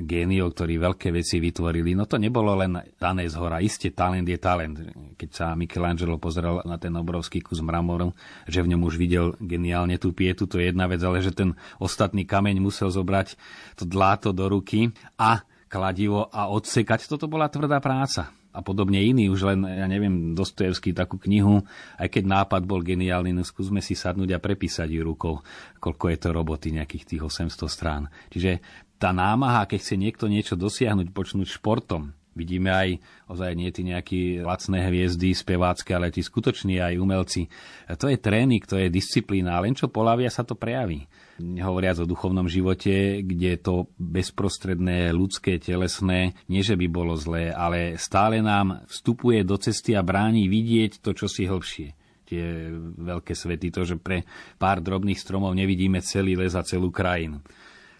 géniov, 0.00 0.56
ktorí 0.56 0.80
veľké 0.80 1.12
veci 1.12 1.38
vytvorili. 1.38 1.92
No 1.92 2.08
to 2.08 2.16
nebolo 2.18 2.56
len 2.58 2.80
dané 2.96 3.28
z 3.28 3.36
hora. 3.38 3.62
Isté 3.62 3.92
talent 3.92 4.26
je 4.26 4.38
talent. 4.40 4.76
Keď 5.14 5.30
sa 5.30 5.46
Michelangelo 5.54 6.16
pozrel 6.18 6.64
na 6.64 6.80
ten 6.80 6.92
obrovský 6.96 7.44
kus 7.44 7.60
mramoru, 7.60 8.16
že 8.48 8.64
v 8.64 8.74
ňom 8.74 8.82
už 8.86 8.94
videl 8.98 9.36
geniálne 9.38 10.00
tú 10.00 10.10
pietu, 10.16 10.48
to 10.48 10.58
je 10.58 10.72
jedna 10.72 10.90
vec, 10.90 11.00
ale 11.04 11.22
že 11.22 11.34
ten 11.34 11.54
ostatný 11.78 12.24
kameň 12.26 12.58
musel 12.60 12.90
zobrať 12.90 13.36
to 13.78 13.84
dláto 13.86 14.32
do 14.32 14.48
ruky 14.50 14.90
a 15.20 15.44
kladivo 15.70 16.30
a 16.30 16.50
odsekať. 16.50 17.06
Toto 17.06 17.26
bola 17.26 17.50
tvrdá 17.50 17.82
práca 17.82 18.43
a 18.54 18.62
podobne 18.62 19.02
iní, 19.02 19.26
už 19.26 19.50
len, 19.50 19.66
ja 19.66 19.90
neviem, 19.90 20.38
Dostojevský 20.38 20.94
takú 20.94 21.18
knihu, 21.18 21.66
aj 21.98 22.06
keď 22.06 22.24
nápad 22.24 22.62
bol 22.62 22.86
geniálny, 22.86 23.34
no 23.34 23.42
skúsme 23.42 23.82
si 23.82 23.98
sadnúť 23.98 24.38
a 24.38 24.42
prepísať 24.42 24.86
ju 24.94 25.02
rukou, 25.02 25.42
koľko 25.82 26.04
je 26.14 26.18
to 26.22 26.28
roboty, 26.30 26.70
nejakých 26.70 27.18
tých 27.18 27.22
800 27.26 27.66
strán. 27.66 28.06
Čiže 28.30 28.62
tá 29.02 29.10
námaha, 29.10 29.66
keď 29.66 29.78
chce 29.82 29.94
niekto 29.98 30.30
niečo 30.30 30.54
dosiahnuť, 30.54 31.10
počnúť 31.10 31.48
športom, 31.50 32.14
Vidíme 32.34 32.74
aj 32.74 32.98
ozaj 33.30 33.54
nie 33.54 33.70
tí 33.70 33.86
nejakí 33.86 34.42
lacné 34.42 34.90
hviezdy 34.90 35.30
spevácké, 35.38 35.94
ale 35.94 36.10
tí 36.10 36.18
skutoční 36.18 36.82
aj 36.82 36.98
umelci. 36.98 37.46
To 37.94 38.10
je 38.10 38.18
tréning, 38.18 38.58
to 38.66 38.74
je 38.74 38.90
disciplína, 38.90 39.62
len 39.62 39.78
čo 39.78 39.86
polavia 39.86 40.26
sa 40.34 40.42
to 40.42 40.58
prejaví. 40.58 41.06
Hovoriac 41.40 41.98
o 41.98 42.06
duchovnom 42.06 42.46
živote, 42.46 43.26
kde 43.26 43.58
to 43.58 43.90
bezprostredné, 43.98 45.10
ľudské, 45.10 45.58
telesné, 45.58 46.38
nie 46.46 46.62
že 46.62 46.78
by 46.78 46.86
bolo 46.86 47.18
zlé, 47.18 47.50
ale 47.50 47.98
stále 47.98 48.38
nám 48.38 48.86
vstupuje 48.86 49.42
do 49.42 49.58
cesty 49.58 49.98
a 49.98 50.06
bráni 50.06 50.46
vidieť 50.46 51.02
to, 51.02 51.10
čo 51.10 51.26
si 51.26 51.50
hĺbšie 51.50 51.88
tie 52.24 52.72
veľké 53.04 53.36
svety, 53.36 53.68
to, 53.68 53.84
že 53.84 54.00
pre 54.00 54.24
pár 54.56 54.80
drobných 54.80 55.20
stromov 55.20 55.52
nevidíme 55.52 56.00
celý 56.00 56.40
les 56.40 56.56
a 56.56 56.64
celú 56.64 56.88
krajinu 56.88 57.44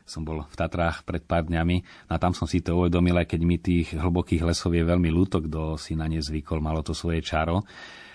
som 0.04 0.20
bol 0.20 0.44
v 0.44 0.54
Tatrách 0.54 1.02
pred 1.02 1.24
pár 1.24 1.48
dňami 1.48 2.08
a 2.12 2.20
tam 2.20 2.36
som 2.36 2.44
si 2.44 2.60
to 2.60 2.76
uvedomil, 2.76 3.16
aj 3.16 3.28
keď 3.28 3.40
mi 3.40 3.56
tých 3.56 3.96
hlbokých 3.96 4.44
lesov 4.44 4.76
je 4.76 4.84
veľmi 4.84 5.08
ľúto, 5.08 5.40
kto 5.40 5.80
si 5.80 5.96
na 5.96 6.04
ne 6.04 6.20
zvykol, 6.20 6.60
malo 6.60 6.84
to 6.84 6.92
svoje 6.92 7.24
čaro. 7.24 7.64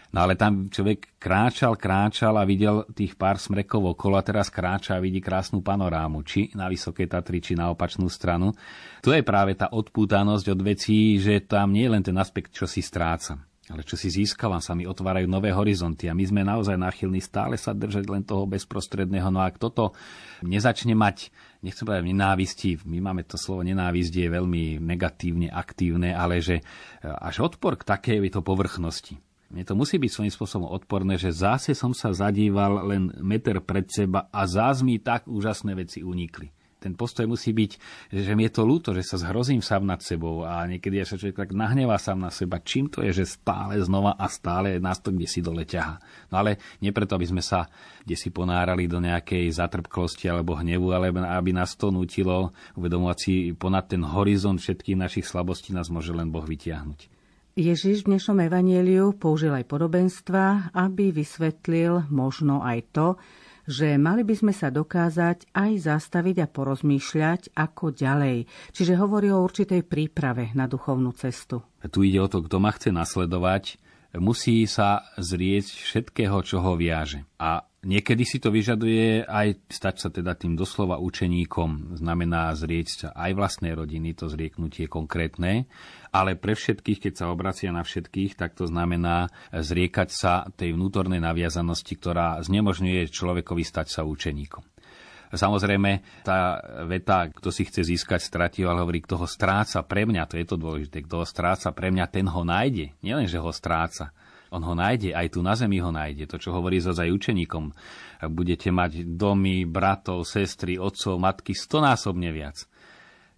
No 0.09 0.25
ale 0.25 0.33
tam 0.33 0.73
človek 0.73 1.21
kráčal, 1.21 1.77
kráčal 1.77 2.33
a 2.33 2.47
videl 2.47 2.81
tých 2.97 3.13
pár 3.13 3.37
smrekov 3.37 3.93
okolo 3.93 4.17
a 4.17 4.25
teraz 4.25 4.49
kráča 4.49 4.97
a 4.97 5.03
vidí 5.03 5.21
krásnu 5.21 5.61
panorámu, 5.61 6.25
či 6.25 6.49
na 6.57 6.65
Vysoké 6.65 7.05
Tatry, 7.05 7.37
či 7.37 7.53
na 7.53 7.69
opačnú 7.69 8.09
stranu. 8.09 8.49
Tu 9.05 9.13
je 9.13 9.21
práve 9.21 9.53
tá 9.53 9.69
odpútanosť 9.69 10.45
od 10.49 10.59
vecí, 10.65 11.21
že 11.21 11.45
tam 11.45 11.77
nie 11.77 11.85
je 11.85 11.93
len 11.93 12.01
ten 12.01 12.17
aspekt, 12.17 12.57
čo 12.57 12.65
si 12.65 12.81
stráca 12.81 13.37
ale 13.69 13.85
čo 13.85 13.93
si 13.93 14.09
získavam, 14.09 14.57
sa 14.57 14.73
mi 14.73 14.89
otvárajú 14.89 15.29
nové 15.29 15.53
horizonty 15.53 16.09
a 16.09 16.17
my 16.17 16.25
sme 16.25 16.41
naozaj 16.41 16.73
náchylní 16.73 17.21
stále 17.21 17.53
sa 17.53 17.69
držať 17.77 18.09
len 18.09 18.25
toho 18.25 18.49
bezprostredného. 18.49 19.29
No 19.29 19.45
a 19.45 19.53
ak 19.53 19.61
toto 19.61 19.93
nezačne 20.41 20.97
mať, 20.97 21.29
nechcem 21.61 21.85
povedať 21.85 22.09
nenávisti, 22.09 22.81
my 22.89 22.97
máme 22.97 23.29
to 23.29 23.37
slovo 23.37 23.61
nenávisť, 23.61 24.13
je 24.25 24.27
veľmi 24.33 24.81
negatívne 24.81 25.53
aktívne, 25.53 26.17
ale 26.17 26.41
že 26.41 26.59
e, 26.59 26.63
až 27.05 27.45
odpor 27.45 27.77
k 27.77 27.85
takej 27.85 28.33
to 28.33 28.41
povrchnosti. 28.41 29.21
Mne 29.49 29.65
to 29.65 29.73
musí 29.73 29.97
byť 29.97 30.11
svojím 30.13 30.33
spôsobom 30.33 30.69
odporné, 30.69 31.17
že 31.17 31.33
zase 31.33 31.73
som 31.73 31.89
sa 31.93 32.13
zadíval 32.13 32.85
len 32.85 33.09
meter 33.17 33.57
pred 33.65 33.89
seba 33.89 34.29
a 34.29 34.45
zás 34.45 34.85
mi 34.85 35.01
tak 35.01 35.25
úžasné 35.25 35.73
veci 35.73 36.05
unikli 36.05 36.53
ten 36.79 36.95
postoj 36.95 37.27
musí 37.27 37.51
byť, 37.51 37.71
že 38.15 38.31
mi 38.33 38.47
je 38.47 38.55
to 38.55 38.63
ľúto, 38.63 38.95
že 38.95 39.03
sa 39.03 39.19
zhrozím 39.19 39.59
sám 39.59 39.83
nad 39.83 39.99
sebou 39.99 40.47
a 40.47 40.63
niekedy 40.63 41.03
sa 41.03 41.19
človek 41.19 41.35
tak 41.45 41.51
nahnevá 41.51 41.99
sám 41.99 42.23
na 42.23 42.31
seba. 42.31 42.63
Čím 42.63 42.87
to 42.87 43.03
je, 43.03 43.11
že 43.11 43.35
stále 43.35 43.75
znova 43.83 44.15
a 44.15 44.25
stále 44.31 44.79
nás 44.79 45.03
to 45.03 45.11
kde 45.11 45.27
si 45.27 45.43
dole 45.43 45.67
ťaha. 45.67 45.99
No 46.31 46.39
ale 46.39 46.57
nie 46.79 46.95
preto, 46.95 47.19
aby 47.19 47.27
sme 47.27 47.43
sa 47.43 47.67
kde 48.07 48.15
si 48.15 48.31
ponárali 48.31 48.87
do 48.87 49.03
nejakej 49.03 49.51
zatrpklosti 49.51 50.31
alebo 50.31 50.55
hnevu, 50.55 50.95
ale 50.95 51.11
aby 51.11 51.51
nás 51.51 51.75
to 51.75 51.91
nutilo 51.91 52.55
uvedomovať 52.79 53.17
si 53.19 53.33
ponad 53.53 53.91
ten 53.91 54.01
horizont 54.01 54.57
všetkých 54.57 54.97
našich 54.97 55.27
slabostí 55.27 55.75
nás 55.75 55.91
môže 55.91 56.15
len 56.15 56.31
Boh 56.31 56.47
vytiahnuť. 56.47 57.18
Ježiš 57.59 58.07
v 58.07 58.15
dnešnom 58.15 58.39
evanieliu 58.47 59.11
použil 59.19 59.51
aj 59.51 59.67
podobenstva, 59.67 60.71
aby 60.71 61.11
vysvetlil 61.11 62.07
možno 62.07 62.63
aj 62.63 62.79
to, 62.95 63.07
že 63.67 63.99
mali 63.99 64.23
by 64.23 64.31
sme 64.31 64.53
sa 64.55 64.71
dokázať 64.71 65.51
aj 65.51 65.71
zastaviť 65.91 66.39
a 66.39 66.47
porozmýšľať, 66.47 67.51
ako 67.51 67.91
ďalej. 67.91 68.47
Čiže 68.71 68.95
hovorí 68.95 69.27
o 69.29 69.43
určitej 69.43 69.83
príprave 69.83 70.55
na 70.55 70.71
duchovnú 70.71 71.11
cestu. 71.11 71.59
Tu 71.83 72.07
ide 72.07 72.23
o 72.23 72.31
to, 72.31 72.47
kto 72.47 72.63
ma 72.63 72.71
chce 72.71 72.95
nasledovať, 72.95 73.75
musí 74.17 74.63
sa 74.63 75.03
zrieť 75.19 75.69
všetkého, 75.69 76.39
čo 76.41 76.63
ho 76.63 76.79
viaže. 76.79 77.27
A 77.37 77.68
niekedy 77.83 78.23
si 78.27 78.37
to 78.43 78.51
vyžaduje 78.51 79.23
aj 79.23 79.71
stať 79.71 79.95
sa 79.99 80.09
teda 80.11 80.35
tým 80.35 80.59
doslova 80.59 80.99
učeníkom, 80.99 81.99
znamená 81.99 82.51
zrieť 82.55 83.11
aj 83.15 83.31
vlastnej 83.35 83.71
rodiny, 83.75 84.15
to 84.15 84.27
zrieknutie 84.27 84.91
konkrétne, 84.91 85.67
ale 86.11 86.35
pre 86.35 86.57
všetkých, 86.57 87.09
keď 87.09 87.13
sa 87.15 87.31
obracia 87.31 87.69
na 87.71 87.85
všetkých, 87.85 88.35
tak 88.35 88.57
to 88.57 88.67
znamená 88.67 89.31
zriekať 89.53 90.09
sa 90.11 90.33
tej 90.55 90.75
vnútornej 90.75 91.21
naviazanosti, 91.23 91.93
ktorá 91.95 92.41
znemožňuje 92.43 93.07
človekovi 93.07 93.63
stať 93.63 93.87
sa 93.87 94.01
učeníkom. 94.03 94.65
Samozrejme, 95.29 96.25
tá 96.25 96.57
veta, 96.89 97.29
kto 97.29 97.53
si 97.53 97.61
chce 97.69 97.85
získať, 97.85 98.17
stratí, 98.17 98.65
ale 98.65 98.81
hovorí, 98.81 98.97
kto 99.05 99.21
ho 99.21 99.27
stráca 99.29 99.85
pre 99.85 100.09
mňa, 100.09 100.25
to 100.25 100.41
je 100.41 100.45
to 100.49 100.57
dôležité, 100.57 101.05
kto 101.05 101.21
ho 101.21 101.25
stráca 101.25 101.69
pre 101.69 101.93
mňa, 101.93 102.09
ten 102.09 102.25
ho 102.25 102.41
nájde. 102.41 102.97
Nielen, 103.05 103.29
že 103.29 103.37
ho 103.37 103.53
stráca, 103.53 104.09
on 104.49 104.61
ho 104.65 104.73
nájde, 104.73 105.13
aj 105.13 105.37
tu 105.37 105.45
na 105.45 105.53
zemi 105.53 105.77
ho 105.77 105.93
nájde. 105.93 106.25
To, 106.25 106.41
čo 106.41 106.49
hovorí 106.53 106.81
zase 106.81 107.05
aj 107.05 107.13
učeníkom. 107.13 107.69
Budete 108.33 108.73
mať 108.73 109.05
domy, 109.05 109.69
bratov, 109.69 110.25
sestry, 110.25 110.81
otcov, 110.81 111.21
matky 111.21 111.53
stonásobne 111.53 112.33
viac. 112.33 112.65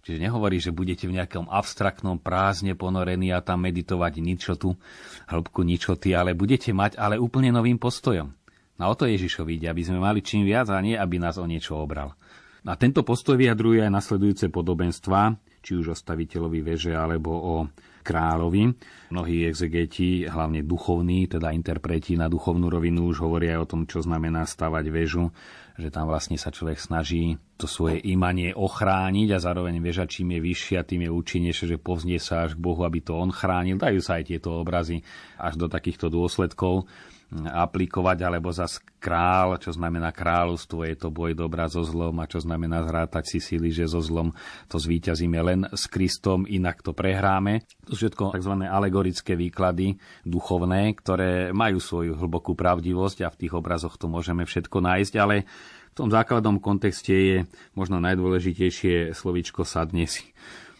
Čiže 0.02 0.18
nehovorí, 0.18 0.58
že 0.58 0.74
budete 0.74 1.06
v 1.06 1.14
nejakom 1.20 1.46
abstraktnom 1.46 2.18
prázdne 2.18 2.74
ponorení 2.74 3.30
a 3.30 3.38
tam 3.38 3.62
meditovať 3.62 4.18
ničotu, 4.18 4.74
hĺbku 5.30 5.62
ničoty, 5.62 6.10
ale 6.10 6.34
budete 6.34 6.74
mať 6.74 6.98
ale 6.98 7.22
úplne 7.22 7.54
novým 7.54 7.78
postojom. 7.78 8.34
Na 8.82 8.90
o 8.90 8.98
to 8.98 9.06
Ježišovi 9.06 9.62
ide, 9.62 9.70
aby 9.70 9.86
sme 9.86 10.02
mali 10.02 10.18
čím 10.24 10.42
viac 10.42 10.66
a 10.74 10.82
nie, 10.82 10.98
aby 10.98 11.22
nás 11.22 11.38
o 11.38 11.46
niečo 11.46 11.78
obral. 11.78 12.18
A 12.66 12.74
tento 12.74 13.06
postoj 13.06 13.38
vyjadruje 13.38 13.86
aj 13.86 13.94
nasledujúce 13.94 14.50
podobenstva, 14.50 15.38
či 15.62 15.78
už 15.78 15.94
o 15.94 15.96
staviteľovi 15.96 16.60
veže 16.60 16.92
alebo 16.92 17.30
o 17.32 17.54
kráľovi. 18.02 18.74
Mnohí 19.14 19.46
exegeti, 19.46 20.26
hlavne 20.26 20.66
duchovní, 20.66 21.30
teda 21.30 21.54
interpreti 21.54 22.18
na 22.18 22.26
duchovnú 22.26 22.66
rovinu 22.66 23.08
už 23.08 23.22
hovoria 23.22 23.56
aj 23.56 23.60
o 23.62 23.70
tom, 23.70 23.80
čo 23.86 24.02
znamená 24.02 24.42
stavať 24.42 24.84
väžu, 24.90 25.30
že 25.78 25.88
tam 25.88 26.10
vlastne 26.10 26.36
sa 26.36 26.50
človek 26.50 26.76
snaží 26.82 27.38
to 27.56 27.70
svoje 27.70 28.02
imanie 28.10 28.50
ochrániť 28.52 29.28
a 29.32 29.38
zároveň 29.38 29.78
veža, 29.78 30.10
čím 30.10 30.34
je 30.36 30.40
vyššia, 30.42 30.82
tým 30.82 31.06
je 31.06 31.10
účinnejšie, 31.14 31.66
že 31.70 31.78
povznie 31.78 32.18
sa 32.18 32.44
až 32.44 32.58
k 32.58 32.64
Bohu, 32.66 32.82
aby 32.82 32.98
to 33.00 33.14
on 33.14 33.30
chránil. 33.30 33.78
Dajú 33.78 34.02
sa 34.02 34.18
aj 34.18 34.34
tieto 34.34 34.58
obrazy 34.58 35.00
až 35.38 35.54
do 35.56 35.70
takýchto 35.70 36.10
dôsledkov 36.10 36.90
aplikovať, 37.32 38.18
alebo 38.28 38.52
za 38.52 38.68
král, 39.00 39.56
čo 39.56 39.72
znamená 39.72 40.12
kráľovstvo, 40.12 40.84
je 40.84 40.96
to 41.00 41.08
boj 41.08 41.32
dobra 41.32 41.64
so 41.66 41.80
zlom 41.80 42.20
a 42.20 42.28
čo 42.28 42.44
znamená 42.44 42.84
zrátať 42.84 43.24
si 43.24 43.38
síly, 43.40 43.72
že 43.72 43.88
so 43.88 44.04
zlom 44.04 44.36
to 44.68 44.76
zvíťazíme 44.76 45.40
len 45.40 45.60
s 45.72 45.88
Kristom, 45.88 46.44
inak 46.44 46.84
to 46.84 46.92
prehráme. 46.92 47.64
To 47.88 47.96
sú 47.96 48.04
všetko 48.04 48.36
tzv. 48.36 48.54
alegorické 48.68 49.32
výklady 49.32 49.96
duchovné, 50.28 50.92
ktoré 50.92 51.56
majú 51.56 51.80
svoju 51.80 52.20
hlbokú 52.20 52.52
pravdivosť 52.52 53.24
a 53.24 53.32
v 53.32 53.38
tých 53.46 53.52
obrazoch 53.56 53.96
to 53.96 54.12
môžeme 54.12 54.44
všetko 54.44 54.78
nájsť, 54.84 55.14
ale 55.16 55.48
v 55.92 55.94
tom 55.96 56.08
základnom 56.08 56.60
kontexte 56.60 57.12
je 57.12 57.36
možno 57.76 58.00
najdôležitejšie 58.00 59.12
slovičko 59.12 59.64
sadne 59.64 60.04
si. 60.08 60.32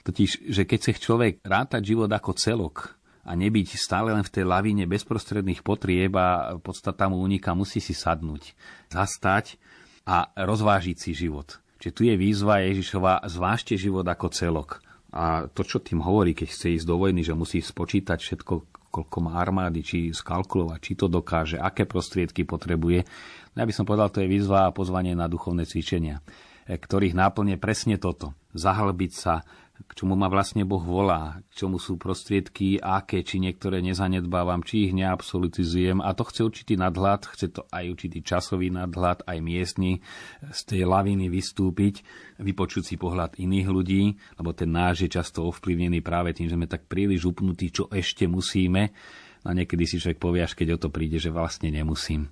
Totiž, 0.03 0.51
že 0.51 0.67
keď 0.67 0.79
chce 0.83 0.93
človek 0.99 1.33
rátať 1.47 1.95
život 1.95 2.11
ako 2.11 2.35
celok, 2.35 2.99
a 3.23 3.31
nebyť 3.39 3.79
stále 3.79 4.11
len 4.11 4.27
v 4.27 4.33
tej 4.35 4.45
lavíne 4.47 4.85
bezprostredných 4.91 5.63
potrieb 5.63 6.15
a 6.19 6.59
podstata 6.59 7.07
mu 7.07 7.23
unika, 7.23 7.55
musí 7.55 7.79
si 7.79 7.95
sadnúť, 7.95 8.55
zastať 8.91 9.57
a 10.03 10.35
rozvážiť 10.35 10.97
si 10.99 11.15
život. 11.15 11.63
Čiže 11.79 11.95
tu 11.95 12.03
je 12.07 12.15
výzva 12.19 12.63
Ježišova, 12.63 13.27
zvážte 13.27 13.75
život 13.79 14.07
ako 14.07 14.31
celok. 14.31 14.83
A 15.13 15.47
to, 15.51 15.63
čo 15.63 15.83
tým 15.83 16.03
hovorí, 16.03 16.35
keď 16.35 16.49
chce 16.51 16.67
ísť 16.79 16.87
do 16.87 16.99
vojny, 16.99 17.23
že 17.23 17.35
musí 17.35 17.59
spočítať 17.59 18.19
všetko, 18.19 18.55
koľko 18.93 19.19
má 19.25 19.39
armády, 19.39 19.83
či 19.83 19.99
skalkulovať, 20.13 20.79
či 20.79 20.93
to 20.95 21.07
dokáže, 21.09 21.59
aké 21.59 21.89
prostriedky 21.89 22.47
potrebuje. 22.47 23.05
No 23.53 23.57
ja 23.63 23.67
by 23.69 23.75
som 23.75 23.85
povedal, 23.85 24.11
to 24.13 24.25
je 24.25 24.31
výzva 24.31 24.69
a 24.69 24.75
pozvanie 24.75 25.13
na 25.13 25.29
duchovné 25.29 25.69
cvičenia, 25.69 26.25
ktorých 26.69 27.17
náplne 27.17 27.59
presne 27.61 27.99
toto. 28.01 28.33
Zahlbiť 28.53 29.13
sa, 29.13 29.45
k 29.83 29.93
čomu 29.93 30.15
ma 30.15 30.31
vlastne 30.31 30.63
Boh 30.63 30.81
volá, 30.81 31.43
k 31.53 31.65
čomu 31.65 31.77
sú 31.77 31.99
prostriedky, 31.99 32.79
aké, 32.79 33.27
či 33.27 33.43
niektoré 33.43 33.83
nezanedbávam, 33.83 34.63
či 34.63 34.89
ich 34.89 34.93
neabsolutizujem. 34.95 36.01
A 36.01 36.15
to 36.15 36.25
chce 36.27 36.41
určitý 36.47 36.75
nadhľad, 36.79 37.29
chce 37.29 37.51
to 37.51 37.67
aj 37.69 37.85
určitý 37.91 38.23
časový 38.23 38.71
nadhľad, 38.71 39.27
aj 39.27 39.39
miestny, 39.43 40.01
z 40.41 40.61
tej 40.65 40.87
laviny 40.87 41.27
vystúpiť, 41.29 42.07
vypočuť 42.41 42.83
si 42.83 42.95
pohľad 42.97 43.37
iných 43.37 43.69
ľudí, 43.69 44.03
lebo 44.39 44.51
ten 44.55 44.71
náš 44.71 45.05
je 45.07 45.11
často 45.11 45.45
ovplyvnený 45.47 46.01
práve 46.01 46.33
tým, 46.33 46.47
že 46.47 46.57
sme 46.57 46.71
tak 46.71 46.87
príliš 46.87 47.29
upnutí, 47.29 47.75
čo 47.75 47.91
ešte 47.91 48.31
musíme. 48.31 48.95
A 49.43 49.51
niekedy 49.51 49.85
si 49.91 49.99
človek 49.99 50.23
povie, 50.23 50.47
až 50.47 50.55
keď 50.55 50.79
o 50.79 50.83
to 50.87 50.89
príde, 50.95 51.19
že 51.19 51.35
vlastne 51.35 51.69
nemusím. 51.75 52.31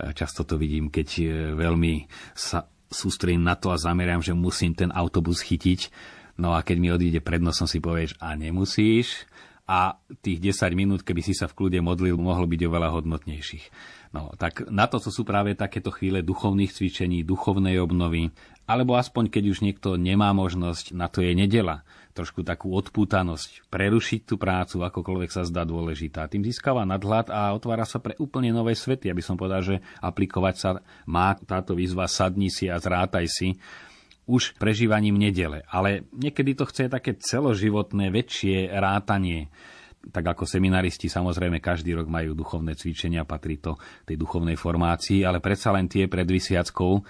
Často 0.00 0.42
to 0.48 0.56
vidím, 0.56 0.88
keď 0.88 1.08
e, 1.20 1.24
veľmi 1.54 2.08
sa 2.32 2.64
sústredím 2.90 3.46
na 3.46 3.54
to 3.54 3.70
a 3.70 3.78
zameriam, 3.78 4.18
že 4.18 4.34
musím 4.34 4.74
ten 4.74 4.90
autobus 4.90 5.46
chytiť, 5.46 5.80
No 6.40 6.56
a 6.56 6.64
keď 6.64 6.76
mi 6.80 6.88
odíde 6.88 7.20
prednosom, 7.20 7.68
si 7.68 7.84
povieš, 7.84 8.16
a 8.16 8.32
nemusíš, 8.32 9.28
a 9.70 9.94
tých 10.18 10.42
10 10.42 10.74
minút, 10.74 11.00
keby 11.06 11.22
si 11.22 11.30
sa 11.30 11.46
v 11.46 11.54
kľude 11.54 11.78
modlil, 11.78 12.18
mohlo 12.18 12.42
byť 12.42 12.60
oveľa 12.66 12.90
hodnotnejších. 12.90 13.70
No, 14.10 14.34
tak 14.34 14.66
na 14.66 14.90
to, 14.90 14.98
to 14.98 15.14
sú 15.14 15.22
práve 15.22 15.54
takéto 15.54 15.94
chvíle 15.94 16.26
duchovných 16.26 16.74
cvičení, 16.74 17.22
duchovnej 17.22 17.78
obnovy, 17.78 18.34
alebo 18.66 18.98
aspoň 18.98 19.30
keď 19.30 19.44
už 19.46 19.62
niekto 19.62 19.94
nemá 19.94 20.34
možnosť, 20.34 20.90
na 20.90 21.06
to 21.06 21.22
je 21.22 21.38
nedela, 21.38 21.86
trošku 22.18 22.42
takú 22.42 22.74
odpútanosť, 22.74 23.70
prerušiť 23.70 24.20
tú 24.26 24.34
prácu, 24.34 24.82
akokoľvek 24.82 25.30
sa 25.30 25.46
zdá 25.46 25.62
dôležitá. 25.62 26.26
Tým 26.26 26.42
získava 26.42 26.82
nadhľad 26.82 27.30
a 27.30 27.54
otvára 27.54 27.86
sa 27.86 28.02
pre 28.02 28.18
úplne 28.18 28.50
nové 28.50 28.74
svety, 28.74 29.06
aby 29.06 29.22
som 29.22 29.38
povedal, 29.38 29.62
že 29.62 29.76
aplikovať 30.02 30.54
sa 30.58 30.70
má 31.06 31.38
táto 31.46 31.78
výzva 31.78 32.10
sadni 32.10 32.50
si 32.50 32.66
a 32.66 32.74
zrátaj 32.74 33.30
si, 33.30 33.54
už 34.30 34.54
prežívaním 34.62 35.18
nedele. 35.18 35.66
Ale 35.66 36.06
niekedy 36.14 36.54
to 36.54 36.70
chce 36.70 36.86
také 36.86 37.18
celoživotné, 37.18 38.14
väčšie 38.14 38.70
rátanie 38.70 39.50
tak 40.00 40.32
ako 40.32 40.48
seminaristi 40.48 41.12
samozrejme 41.12 41.60
každý 41.60 41.92
rok 41.92 42.08
majú 42.08 42.32
duchovné 42.32 42.72
cvičenia, 42.72 43.28
patrí 43.28 43.60
to 43.60 43.76
tej 44.08 44.16
duchovnej 44.16 44.56
formácii, 44.56 45.28
ale 45.28 45.44
predsa 45.44 45.76
len 45.76 45.92
tie 45.92 46.08
pred 46.08 46.24
vysiackou 46.24 47.04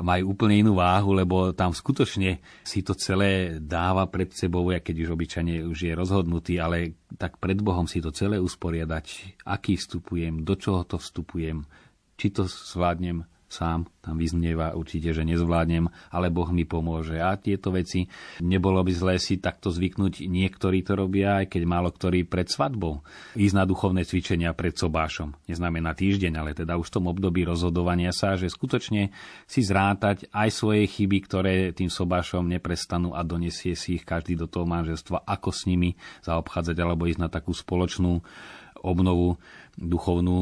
majú 0.00 0.32
úplne 0.32 0.64
inú 0.64 0.80
váhu, 0.80 1.12
lebo 1.12 1.52
tam 1.52 1.76
skutočne 1.76 2.40
si 2.64 2.80
to 2.80 2.96
celé 2.96 3.60
dáva 3.60 4.08
pred 4.08 4.32
sebou, 4.32 4.72
keď 4.72 4.96
už 5.04 5.12
obyčajne 5.12 5.68
už 5.68 5.78
je 5.90 5.92
rozhodnutý, 5.92 6.56
ale 6.56 6.96
tak 7.20 7.36
pred 7.36 7.60
Bohom 7.60 7.84
si 7.84 8.00
to 8.00 8.08
celé 8.08 8.40
usporiadať, 8.40 9.36
aký 9.44 9.76
vstupujem, 9.76 10.40
do 10.40 10.56
čoho 10.56 10.88
to 10.88 10.96
vstupujem, 10.96 11.68
či 12.16 12.32
to 12.32 12.48
zvládnem 12.48 13.26
sám 13.50 13.90
tam 14.00 14.16
vyznieva 14.16 14.72
určite, 14.72 15.12
že 15.12 15.28
nezvládnem, 15.28 15.84
ale 16.08 16.32
Boh 16.32 16.48
mi 16.48 16.64
pomôže. 16.64 17.20
A 17.20 17.36
tieto 17.36 17.68
veci 17.68 18.08
nebolo 18.40 18.80
by 18.80 18.92
zlé 18.96 19.14
si 19.20 19.36
takto 19.36 19.68
zvyknúť. 19.68 20.24
Niektorí 20.24 20.80
to 20.80 20.96
robia, 20.96 21.44
aj 21.44 21.52
keď 21.52 21.62
málo 21.68 21.92
ktorí 21.92 22.24
pred 22.24 22.48
svadbou. 22.48 23.04
Ísť 23.36 23.54
na 23.60 23.68
duchovné 23.68 24.08
cvičenia 24.08 24.56
pred 24.56 24.72
sobášom. 24.72 25.36
Neznamená 25.44 25.92
týždeň, 25.92 26.32
ale 26.32 26.56
teda 26.56 26.80
už 26.80 26.88
v 26.88 26.94
tom 26.96 27.12
období 27.12 27.44
rozhodovania 27.44 28.08
sa, 28.08 28.40
že 28.40 28.48
skutočne 28.48 29.12
si 29.44 29.60
zrátať 29.60 30.32
aj 30.32 30.48
svoje 30.48 30.88
chyby, 30.88 31.18
ktoré 31.28 31.54
tým 31.76 31.92
sobášom 31.92 32.48
neprestanú 32.48 33.12
a 33.12 33.20
donesie 33.20 33.76
si 33.76 34.00
ich 34.00 34.08
každý 34.08 34.32
do 34.32 34.48
toho 34.48 34.64
manželstva, 34.64 35.28
ako 35.28 35.52
s 35.52 35.68
nimi 35.68 35.92
zaobchádzať 36.24 36.76
alebo 36.80 37.04
ísť 37.04 37.20
na 37.20 37.28
takú 37.28 37.52
spoločnú 37.52 38.24
obnovu 38.80 39.36
duchovnú, 39.76 40.38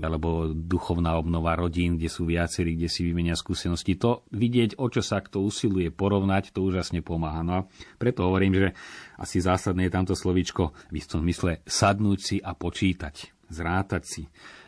alebo 0.00 0.50
duchovná 0.50 1.20
obnova 1.20 1.56
rodín, 1.56 2.00
kde 2.00 2.08
sú 2.08 2.24
viacerí, 2.24 2.74
kde 2.76 2.88
si 2.88 3.04
vymenia 3.04 3.36
skúsenosti. 3.36 3.98
To 4.00 4.24
vidieť, 4.32 4.80
o 4.80 4.86
čo 4.88 5.04
sa 5.04 5.20
kto 5.20 5.44
usiluje 5.44 5.92
porovnať, 5.92 6.54
to 6.54 6.64
úžasne 6.64 7.04
pomáha. 7.04 7.44
No 7.44 7.52
a 7.52 7.66
preto 8.00 8.24
hovorím, 8.24 8.56
že 8.56 8.68
asi 9.20 9.42
zásadné 9.42 9.88
je 9.88 9.94
tamto 9.94 10.14
slovíčko 10.16 10.72
v 10.88 10.94
istom 10.96 11.20
mysle 11.26 11.60
sadnúť 11.68 12.18
si 12.18 12.36
a 12.40 12.56
počítať, 12.56 13.48
zrátať 13.52 14.02
si. 14.06 14.22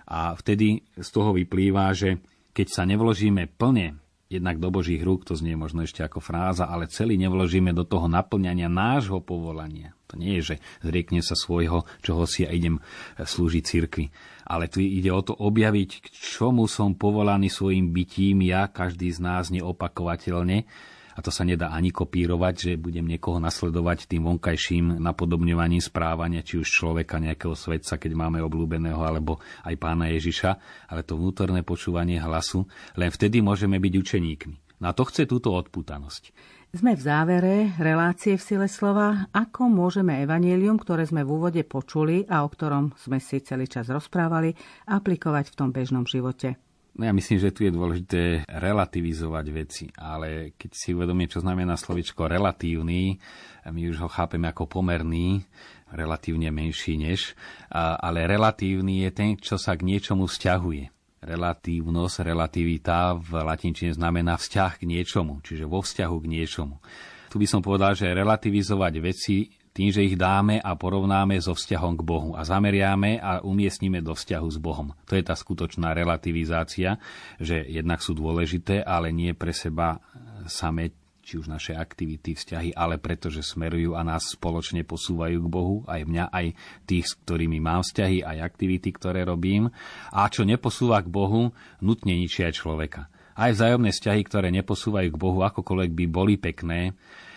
A 0.08 0.36
vtedy 0.36 0.84
z 0.92 1.08
toho 1.08 1.32
vyplýva, 1.32 1.94
že 1.96 2.20
keď 2.52 2.66
sa 2.68 2.82
nevložíme 2.84 3.48
plne 3.56 3.96
jednak 4.32 4.56
do 4.60 4.72
Božích 4.72 5.04
rúk, 5.04 5.28
to 5.28 5.36
znie 5.36 5.56
možno 5.56 5.84
ešte 5.84 6.00
ako 6.00 6.24
fráza, 6.24 6.68
ale 6.68 6.88
celý 6.88 7.20
nevložíme 7.20 7.76
do 7.76 7.84
toho 7.84 8.08
naplňania 8.08 8.68
nášho 8.68 9.20
povolania. 9.20 9.92
To 10.12 10.20
nie 10.20 10.38
je, 10.38 10.54
že 10.54 10.56
zriekne 10.84 11.24
sa 11.24 11.32
svojho, 11.32 11.88
čoho 12.04 12.28
si 12.28 12.44
ja 12.44 12.52
idem 12.52 12.78
eh, 12.78 13.24
slúžiť 13.24 13.64
cirkvi. 13.64 14.12
Ale 14.44 14.68
tu 14.68 14.84
ide 14.84 15.08
o 15.08 15.24
to 15.24 15.32
objaviť, 15.32 15.90
k 16.04 16.06
čomu 16.12 16.68
som 16.68 16.92
povolaný 16.92 17.48
svojim 17.48 17.88
bytím 17.90 18.44
ja, 18.44 18.68
každý 18.68 19.08
z 19.08 19.24
nás 19.24 19.48
neopakovateľne, 19.48 20.68
a 21.12 21.20
to 21.20 21.28
sa 21.28 21.44
nedá 21.44 21.68
ani 21.72 21.92
kopírovať, 21.92 22.54
že 22.56 22.80
budem 22.80 23.04
niekoho 23.04 23.36
nasledovať 23.36 24.08
tým 24.08 24.24
vonkajším 24.24 24.96
napodobňovaním 24.96 25.84
správania, 25.84 26.40
či 26.40 26.56
už 26.56 26.68
človeka, 26.68 27.20
nejakého 27.20 27.52
svetca, 27.52 28.00
keď 28.00 28.12
máme 28.16 28.40
obľúbeného, 28.40 29.00
alebo 29.04 29.36
aj 29.68 29.76
pána 29.76 30.08
Ježiša, 30.08 30.50
ale 30.88 31.04
to 31.04 31.20
vnútorné 31.20 31.60
počúvanie 31.60 32.16
hlasu, 32.16 32.64
len 32.96 33.12
vtedy 33.12 33.44
môžeme 33.44 33.76
byť 33.76 33.92
učeníkmi. 33.92 34.56
No 34.82 34.90
a 34.90 34.96
to 34.96 35.06
chce 35.06 35.28
túto 35.28 35.52
odputanosť. 35.54 36.34
Sme 36.72 36.96
v 36.96 37.04
závere 37.04 37.76
relácie 37.76 38.40
v 38.40 38.40
sile 38.40 38.64
slova. 38.64 39.28
Ako 39.28 39.68
môžeme 39.68 40.24
evanílium, 40.24 40.80
ktoré 40.80 41.04
sme 41.04 41.20
v 41.20 41.36
úvode 41.36 41.60
počuli 41.68 42.24
a 42.24 42.40
o 42.40 42.48
ktorom 42.48 42.96
sme 42.96 43.20
si 43.20 43.44
celý 43.44 43.68
čas 43.68 43.92
rozprávali, 43.92 44.56
aplikovať 44.88 45.52
v 45.52 45.56
tom 45.60 45.68
bežnom 45.68 46.08
živote? 46.08 46.56
No 46.96 47.04
ja 47.04 47.12
myslím, 47.12 47.44
že 47.44 47.52
tu 47.52 47.68
je 47.68 47.76
dôležité 47.76 48.48
relativizovať 48.48 49.46
veci, 49.52 49.84
ale 50.00 50.56
keď 50.56 50.70
si 50.72 50.96
uvedomím, 50.96 51.28
čo 51.28 51.44
znamená 51.44 51.76
slovičko 51.76 52.24
relatívny, 52.24 53.20
my 53.68 53.80
už 53.92 54.00
ho 54.00 54.08
chápeme 54.08 54.48
ako 54.48 54.64
pomerný, 54.64 55.44
relatívne 55.92 56.48
menší 56.48 56.96
než, 56.96 57.36
ale 57.72 58.24
relatívny 58.24 59.04
je 59.04 59.10
ten, 59.12 59.36
čo 59.36 59.60
sa 59.60 59.76
k 59.76 59.84
niečomu 59.84 60.24
vzťahuje. 60.24 60.91
Relatívnosť, 61.22 62.26
relativita 62.26 63.14
v 63.14 63.46
latinčine 63.46 63.94
znamená 63.94 64.34
vzťah 64.34 64.82
k 64.82 64.90
niečomu, 64.90 65.38
čiže 65.46 65.70
vo 65.70 65.78
vzťahu 65.78 66.16
k 66.18 66.26
niečomu. 66.26 66.82
Tu 67.30 67.38
by 67.38 67.46
som 67.46 67.62
povedal, 67.62 67.94
že 67.94 68.10
relativizovať 68.10 68.94
veci 68.98 69.48
tým, 69.72 69.88
že 69.88 70.04
ich 70.04 70.20
dáme 70.20 70.60
a 70.60 70.76
porovnáme 70.76 71.40
so 71.40 71.56
vzťahom 71.56 71.96
k 71.96 72.02
Bohu 72.04 72.30
a 72.36 72.44
zameriame 72.44 73.16
a 73.16 73.40
umiestnime 73.40 74.04
do 74.04 74.12
vzťahu 74.12 74.48
s 74.52 74.58
Bohom. 74.60 74.92
To 75.08 75.16
je 75.16 75.24
tá 75.24 75.32
skutočná 75.32 75.96
relativizácia, 75.96 77.00
že 77.40 77.64
jednak 77.64 78.04
sú 78.04 78.12
dôležité, 78.12 78.84
ale 78.84 79.14
nie 79.16 79.32
pre 79.32 79.56
seba 79.56 79.96
same 80.44 81.01
či 81.22 81.38
už 81.38 81.46
naše 81.46 81.78
aktivity, 81.78 82.34
vzťahy, 82.34 82.74
ale 82.74 82.98
pretože 82.98 83.46
smerujú 83.46 83.94
a 83.94 84.02
nás 84.02 84.34
spoločne 84.34 84.82
posúvajú 84.82 85.38
k 85.38 85.48
Bohu, 85.48 85.76
aj 85.86 86.02
mňa, 86.02 86.24
aj 86.34 86.46
tých, 86.84 87.06
s 87.06 87.14
ktorými 87.22 87.62
mám 87.62 87.86
vzťahy, 87.86 88.26
aj 88.26 88.38
aktivity, 88.42 88.90
ktoré 88.90 89.22
robím. 89.22 89.70
A 90.10 90.26
čo 90.26 90.42
neposúva 90.42 90.98
k 90.98 91.08
Bohu, 91.08 91.54
nutne 91.78 92.18
ničia 92.18 92.50
aj 92.50 92.58
človeka. 92.58 93.06
Aj 93.38 93.54
vzájomné 93.54 93.94
vzťahy, 93.94 94.22
ktoré 94.26 94.50
neposúvajú 94.50 95.08
k 95.14 95.20
Bohu, 95.22 95.40
akokoľvek 95.46 95.90
by 95.94 96.04
boli 96.10 96.34
pekné, 96.36 96.92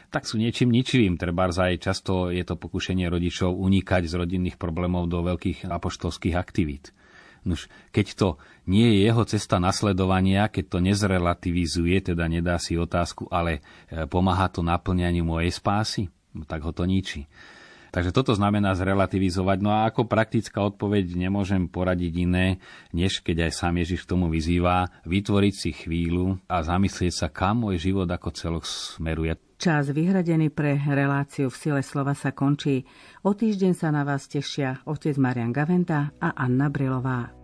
tak 0.09 0.25
sú 0.25 0.41
niečím 0.41 0.73
ničivým. 0.73 1.21
Treba 1.21 1.47
aj 1.47 1.77
často 1.77 2.33
je 2.33 2.41
to 2.41 2.57
pokušenie 2.57 3.05
rodičov 3.05 3.53
unikať 3.53 4.09
z 4.09 4.13
rodinných 4.17 4.57
problémov 4.57 5.07
do 5.11 5.21
veľkých 5.21 5.69
apoštolských 5.69 6.35
aktivít. 6.35 6.95
Nož, 7.45 7.69
keď 7.93 8.05
to 8.17 8.27
nie 8.65 8.89
je 8.89 9.05
jeho 9.05 9.21
cesta 9.29 9.61
nasledovania, 9.61 10.49
keď 10.49 10.65
to 10.65 10.77
nezrelativizuje, 10.81 12.11
teda 12.11 12.25
nedá 12.25 12.57
si 12.57 12.73
otázku, 12.73 13.29
ale 13.29 13.61
e, 13.85 14.09
pomáha 14.09 14.49
to 14.49 14.65
naplňaniu 14.65 15.21
mojej 15.21 15.53
spásy, 15.53 16.09
tak 16.49 16.65
ho 16.65 16.73
to 16.73 16.89
ničí. 16.89 17.29
Takže 17.95 18.11
toto 18.11 18.35
znamená 18.35 18.75
zrelativizovať. 18.75 19.57
No 19.63 19.71
a 19.71 19.87
ako 19.87 20.03
praktická 20.03 20.59
odpoveď 20.67 21.15
nemôžem 21.15 21.63
poradiť 21.71 22.27
iné, 22.27 22.59
než 22.91 23.23
keď 23.23 23.47
aj 23.47 23.51
sám 23.55 23.79
Ježiš 23.79 24.03
k 24.03 24.11
tomu 24.11 24.27
vyzýva, 24.27 24.91
vytvoriť 25.07 25.53
si 25.55 25.71
chvíľu 25.71 26.35
a 26.51 26.59
zamyslieť 26.59 27.13
sa, 27.15 27.27
kam 27.31 27.63
môj 27.63 27.79
život 27.79 28.09
ako 28.11 28.35
celok 28.35 28.67
smeruje. 28.67 29.39
Čas 29.55 29.95
vyhradený 29.95 30.51
pre 30.51 30.75
reláciu 30.75 31.47
v 31.47 31.55
sile 31.55 31.79
slova 31.79 32.11
sa 32.11 32.35
končí. 32.35 32.83
O 33.23 33.31
týždeň 33.31 33.71
sa 33.71 33.95
na 33.95 34.03
vás 34.03 34.27
tešia 34.27 34.83
otec 34.83 35.15
Marian 35.15 35.55
Gaventa 35.55 36.11
a 36.19 36.35
Anna 36.35 36.67
Brilová. 36.67 37.34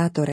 Táto 0.00 0.24